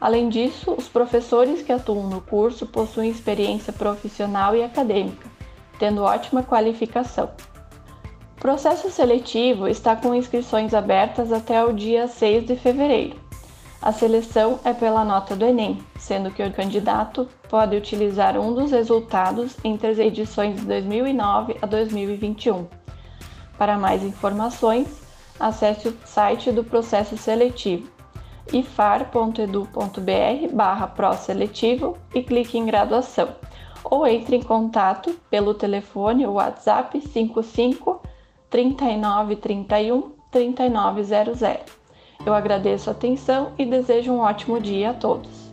Além 0.00 0.28
disso, 0.28 0.74
os 0.76 0.88
professores 0.88 1.62
que 1.62 1.72
atuam 1.72 2.08
no 2.08 2.20
curso 2.20 2.66
possuem 2.66 3.10
experiência 3.10 3.72
profissional 3.72 4.54
e 4.56 4.62
acadêmica, 4.62 5.30
tendo 5.78 6.02
ótima 6.02 6.42
qualificação 6.42 7.30
processo 8.36 8.90
seletivo 8.90 9.68
está 9.68 9.96
com 9.96 10.14
inscrições 10.14 10.74
abertas 10.74 11.32
até 11.32 11.64
o 11.64 11.72
dia 11.72 12.06
6 12.06 12.46
de 12.46 12.56
fevereiro. 12.56 13.16
A 13.80 13.92
seleção 13.92 14.58
é 14.64 14.72
pela 14.72 15.04
nota 15.04 15.36
do 15.36 15.44
Enem, 15.44 15.78
sendo 15.98 16.30
que 16.30 16.42
o 16.42 16.52
candidato 16.52 17.28
pode 17.48 17.76
utilizar 17.76 18.38
um 18.38 18.54
dos 18.54 18.70
resultados 18.70 19.56
entre 19.62 19.88
as 19.88 19.98
edições 19.98 20.60
de 20.60 20.66
2009 20.66 21.56
a 21.60 21.66
2021. 21.66 22.66
Para 23.58 23.76
mais 23.76 24.02
informações, 24.02 24.88
acesse 25.38 25.88
o 25.88 25.96
site 26.04 26.50
do 26.50 26.64
processo 26.64 27.16
seletivo 27.16 27.94
ifar.edu.br 28.52 29.74
barra 30.52 30.86
pró-seletivo 30.86 31.96
e 32.14 32.22
clique 32.22 32.58
em 32.58 32.66
graduação, 32.66 33.28
ou 33.82 34.06
entre 34.06 34.36
em 34.36 34.42
contato 34.42 35.14
pelo 35.30 35.54
telefone 35.54 36.26
ou 36.26 36.34
WhatsApp 36.34 37.00
55 37.00 38.02
3931 38.54 40.12
3900. 40.30 41.40
Eu 42.24 42.32
agradeço 42.32 42.88
a 42.88 42.92
atenção 42.92 43.50
e 43.58 43.66
desejo 43.66 44.12
um 44.12 44.20
ótimo 44.20 44.60
dia 44.60 44.90
a 44.90 44.94
todos. 44.94 45.52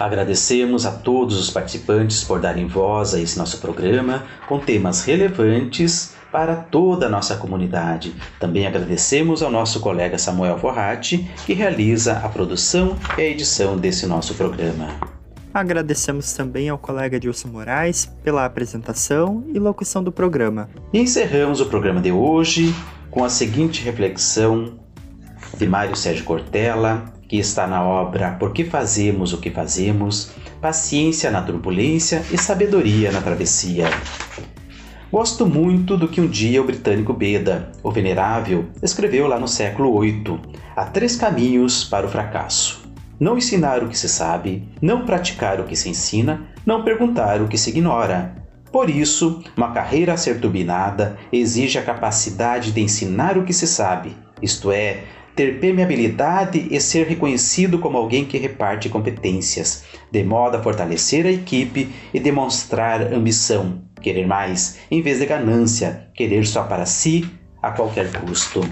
Agradecemos 0.00 0.86
a 0.86 0.92
todos 0.92 1.38
os 1.38 1.50
participantes 1.50 2.24
por 2.24 2.40
darem 2.40 2.66
voz 2.66 3.12
a 3.12 3.20
esse 3.20 3.38
nosso 3.38 3.60
programa 3.60 4.24
com 4.48 4.58
temas 4.58 5.04
relevantes 5.04 6.14
para 6.32 6.56
toda 6.56 7.06
a 7.06 7.10
nossa 7.10 7.36
comunidade. 7.36 8.14
Também 8.40 8.66
agradecemos 8.66 9.42
ao 9.42 9.50
nosso 9.50 9.78
colega 9.78 10.16
Samuel 10.16 10.56
Forratti, 10.56 11.30
que 11.44 11.52
realiza 11.52 12.14
a 12.14 12.30
produção 12.30 12.96
e 13.18 13.20
a 13.20 13.24
edição 13.24 13.76
desse 13.76 14.06
nosso 14.06 14.32
programa. 14.34 15.21
Agradecemos 15.54 16.32
também 16.32 16.70
ao 16.70 16.78
colega 16.78 17.20
Dilson 17.20 17.48
Moraes 17.48 18.06
pela 18.24 18.46
apresentação 18.46 19.44
e 19.52 19.58
locução 19.58 20.02
do 20.02 20.10
programa. 20.10 20.70
E 20.92 20.98
encerramos 20.98 21.60
o 21.60 21.66
programa 21.66 22.00
de 22.00 22.10
hoje 22.10 22.74
com 23.10 23.22
a 23.22 23.28
seguinte 23.28 23.84
reflexão 23.84 24.78
de 25.58 25.66
Mário 25.66 25.94
Sérgio 25.94 26.24
Cortella, 26.24 27.04
que 27.28 27.36
está 27.36 27.66
na 27.66 27.84
obra 27.84 28.30
Por 28.32 28.52
que 28.52 28.64
Fazemos 28.64 29.34
o 29.34 29.38
que 29.38 29.50
Fazemos? 29.50 30.32
Paciência 30.58 31.30
na 31.30 31.42
Turbulência 31.42 32.22
e 32.30 32.38
Sabedoria 32.38 33.12
na 33.12 33.20
Travessia. 33.20 33.90
Gosto 35.10 35.44
muito 35.44 35.98
do 35.98 36.08
que 36.08 36.22
um 36.22 36.26
dia 36.26 36.62
o 36.62 36.64
britânico 36.64 37.12
Beda, 37.12 37.70
o 37.82 37.90
Venerável, 37.90 38.64
escreveu 38.82 39.26
lá 39.26 39.38
no 39.38 39.46
século 39.46 40.00
VIII: 40.00 40.40
Há 40.74 40.86
três 40.86 41.16
caminhos 41.16 41.84
para 41.84 42.06
o 42.06 42.08
fracasso 42.08 42.81
não 43.22 43.38
ensinar 43.38 43.84
o 43.84 43.88
que 43.88 43.96
se 43.96 44.08
sabe, 44.08 44.68
não 44.80 45.06
praticar 45.06 45.60
o 45.60 45.64
que 45.64 45.76
se 45.76 45.88
ensina, 45.88 46.48
não 46.66 46.82
perguntar 46.82 47.40
o 47.40 47.46
que 47.46 47.56
se 47.56 47.70
ignora. 47.70 48.34
Por 48.72 48.90
isso, 48.90 49.44
uma 49.56 49.70
carreira 49.70 50.12
a 50.12 50.16
ser 50.16 50.40
turbinada 50.40 51.16
exige 51.32 51.78
a 51.78 51.84
capacidade 51.84 52.72
de 52.72 52.80
ensinar 52.80 53.38
o 53.38 53.44
que 53.44 53.52
se 53.52 53.68
sabe, 53.68 54.16
isto 54.42 54.72
é, 54.72 55.04
ter 55.36 55.60
permeabilidade 55.60 56.66
e 56.68 56.80
ser 56.80 57.06
reconhecido 57.06 57.78
como 57.78 57.96
alguém 57.96 58.24
que 58.24 58.38
reparte 58.38 58.88
competências, 58.88 59.84
de 60.10 60.24
modo 60.24 60.56
a 60.56 60.60
fortalecer 60.60 61.24
a 61.24 61.30
equipe 61.30 61.92
e 62.12 62.18
demonstrar 62.18 63.12
ambição, 63.14 63.82
querer 64.00 64.26
mais, 64.26 64.78
em 64.90 65.00
vez 65.00 65.20
de 65.20 65.26
ganância, 65.26 66.08
querer 66.12 66.44
só 66.44 66.64
para 66.64 66.86
si 66.86 67.24
a 67.62 67.70
qualquer 67.70 68.10
custo. 68.10 68.62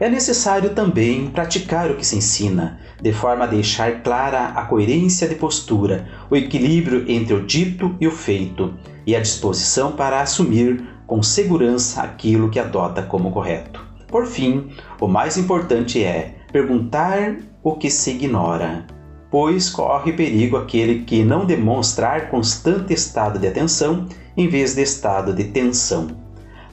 É 0.00 0.08
necessário 0.08 0.70
também 0.70 1.28
praticar 1.28 1.90
o 1.90 1.96
que 1.96 2.06
se 2.06 2.16
ensina, 2.16 2.78
de 3.00 3.12
forma 3.12 3.44
a 3.44 3.48
deixar 3.48 4.02
clara 4.02 4.46
a 4.48 4.64
coerência 4.64 5.28
de 5.28 5.34
postura, 5.34 6.08
o 6.30 6.36
equilíbrio 6.36 7.04
entre 7.08 7.34
o 7.34 7.44
dito 7.44 7.94
e 8.00 8.06
o 8.06 8.10
feito, 8.10 8.74
e 9.06 9.14
a 9.14 9.20
disposição 9.20 9.92
para 9.92 10.20
assumir 10.20 10.84
com 11.06 11.22
segurança 11.22 12.02
aquilo 12.02 12.50
que 12.50 12.58
adota 12.58 13.02
como 13.02 13.30
correto. 13.30 13.84
Por 14.08 14.26
fim, 14.26 14.70
o 15.00 15.06
mais 15.06 15.36
importante 15.36 16.02
é 16.02 16.36
perguntar 16.52 17.36
o 17.62 17.74
que 17.74 17.90
se 17.90 18.10
ignora, 18.10 18.86
pois 19.30 19.68
corre 19.68 20.12
perigo 20.12 20.56
aquele 20.56 21.00
que 21.00 21.24
não 21.24 21.44
demonstrar 21.44 22.30
constante 22.30 22.92
estado 22.92 23.38
de 23.38 23.48
atenção 23.48 24.06
em 24.36 24.48
vez 24.48 24.74
de 24.74 24.82
estado 24.82 25.32
de 25.32 25.44
tensão. 25.44 26.08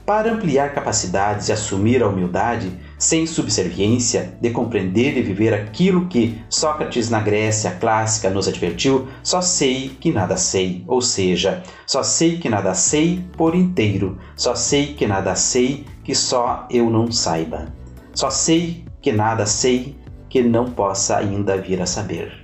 Para 0.06 0.32
ampliar 0.32 0.74
capacidades 0.74 1.48
e 1.48 1.52
assumir 1.52 2.02
a 2.02 2.08
humildade, 2.08 2.72
sem 3.02 3.26
subserviência, 3.26 4.38
de 4.40 4.50
compreender 4.50 5.18
e 5.18 5.22
viver 5.22 5.52
aquilo 5.52 6.06
que 6.06 6.40
Sócrates 6.48 7.10
na 7.10 7.18
Grécia 7.18 7.72
clássica 7.72 8.30
nos 8.30 8.46
advertiu, 8.46 9.08
só 9.24 9.42
sei 9.42 9.88
que 9.88 10.12
nada 10.12 10.36
sei, 10.36 10.84
ou 10.86 11.02
seja, 11.02 11.64
só 11.84 12.04
sei 12.04 12.38
que 12.38 12.48
nada 12.48 12.74
sei 12.74 13.24
por 13.36 13.56
inteiro, 13.56 14.18
só 14.36 14.54
sei 14.54 14.94
que 14.94 15.04
nada 15.04 15.34
sei 15.34 15.84
que 16.04 16.14
só 16.14 16.64
eu 16.70 16.88
não 16.88 17.10
saiba. 17.10 17.74
Só 18.14 18.30
sei 18.30 18.84
que 19.00 19.10
nada 19.10 19.46
sei 19.46 19.96
que 20.28 20.40
não 20.40 20.70
possa 20.70 21.16
ainda 21.16 21.56
vir 21.56 21.82
a 21.82 21.86
saber. 21.86 22.41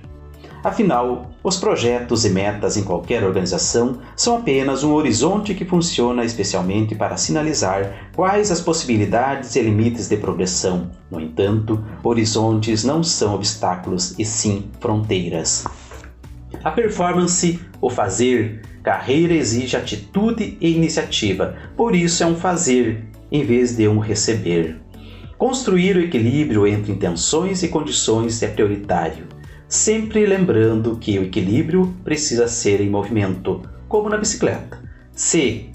Afinal, 0.61 1.31
os 1.41 1.55
projetos 1.55 2.25
e 2.25 2.29
metas 2.29 2.75
em 2.75 2.83
qualquer 2.83 3.23
organização 3.23 3.99
são 4.13 4.37
apenas 4.37 4.83
um 4.83 4.91
horizonte 4.91 5.55
que 5.55 5.63
funciona 5.63 6.25
especialmente 6.25 6.95
para 6.95 7.15
sinalizar 7.15 8.09
quais 8.13 8.51
as 8.51 8.59
possibilidades 8.59 9.55
e 9.55 9.61
limites 9.61 10.09
de 10.09 10.17
progressão. 10.17 10.91
No 11.09 11.21
entanto, 11.21 11.81
horizontes 12.03 12.83
não 12.83 13.01
são 13.01 13.35
obstáculos 13.35 14.19
e 14.19 14.25
sim 14.25 14.69
fronteiras. 14.81 15.63
A 16.61 16.71
performance, 16.71 17.57
o 17.79 17.89
fazer, 17.89 18.61
carreira 18.83 19.33
exige 19.33 19.77
atitude 19.77 20.57
e 20.59 20.75
iniciativa, 20.75 21.55
por 21.77 21.95
isso 21.95 22.21
é 22.21 22.25
um 22.25 22.35
fazer 22.35 23.05
em 23.31 23.45
vez 23.45 23.77
de 23.77 23.87
um 23.87 23.99
receber. 23.99 24.77
Construir 25.37 25.95
o 25.95 26.01
equilíbrio 26.01 26.67
entre 26.67 26.91
intenções 26.91 27.63
e 27.63 27.69
condições 27.69 28.43
é 28.43 28.47
prioritário 28.49 29.38
sempre 29.69 30.25
lembrando 30.25 30.97
que 30.97 31.19
o 31.19 31.23
equilíbrio 31.23 31.95
precisa 32.03 32.47
ser 32.47 32.81
em 32.81 32.89
movimento, 32.89 33.61
como 33.87 34.09
na 34.09 34.17
bicicleta. 34.17 34.79
C. 35.13 35.69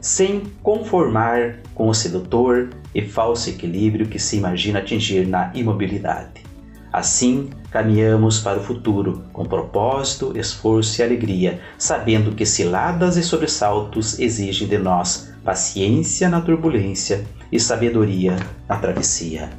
Sem 0.00 0.44
conformar 0.62 1.58
com 1.74 1.88
o 1.88 1.94
sedutor 1.94 2.70
e 2.94 3.02
falso 3.02 3.50
equilíbrio 3.50 4.06
que 4.06 4.18
se 4.18 4.36
imagina 4.36 4.78
atingir 4.78 5.26
na 5.26 5.50
imobilidade. 5.54 6.48
Assim, 6.92 7.50
caminhamos 7.70 8.40
para 8.40 8.58
o 8.58 8.62
futuro 8.62 9.24
com 9.32 9.44
propósito, 9.44 10.32
esforço 10.36 11.00
e 11.00 11.04
alegria, 11.04 11.60
sabendo 11.76 12.32
que 12.32 12.46
ciladas 12.46 13.16
e 13.16 13.22
sobressaltos 13.22 14.18
exigem 14.18 14.66
de 14.66 14.78
nós 14.78 15.32
paciência 15.44 16.28
na 16.28 16.40
turbulência 16.40 17.24
e 17.50 17.58
sabedoria 17.58 18.36
na 18.68 18.76
travessia. 18.76 19.50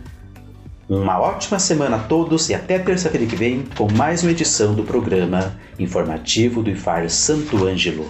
Uma 0.92 1.18
ótima 1.22 1.58
semana 1.58 1.96
a 1.96 2.00
todos 2.00 2.50
e 2.50 2.54
até 2.54 2.78
terça-feira 2.78 3.26
que 3.26 3.34
vem 3.34 3.64
com 3.78 3.90
mais 3.94 4.24
uma 4.24 4.32
edição 4.32 4.76
do 4.76 4.84
programa 4.84 5.58
informativo 5.80 6.62
do 6.62 6.70
IFAR 6.70 7.10
Santo 7.10 7.66
Ângelo. 7.66 8.06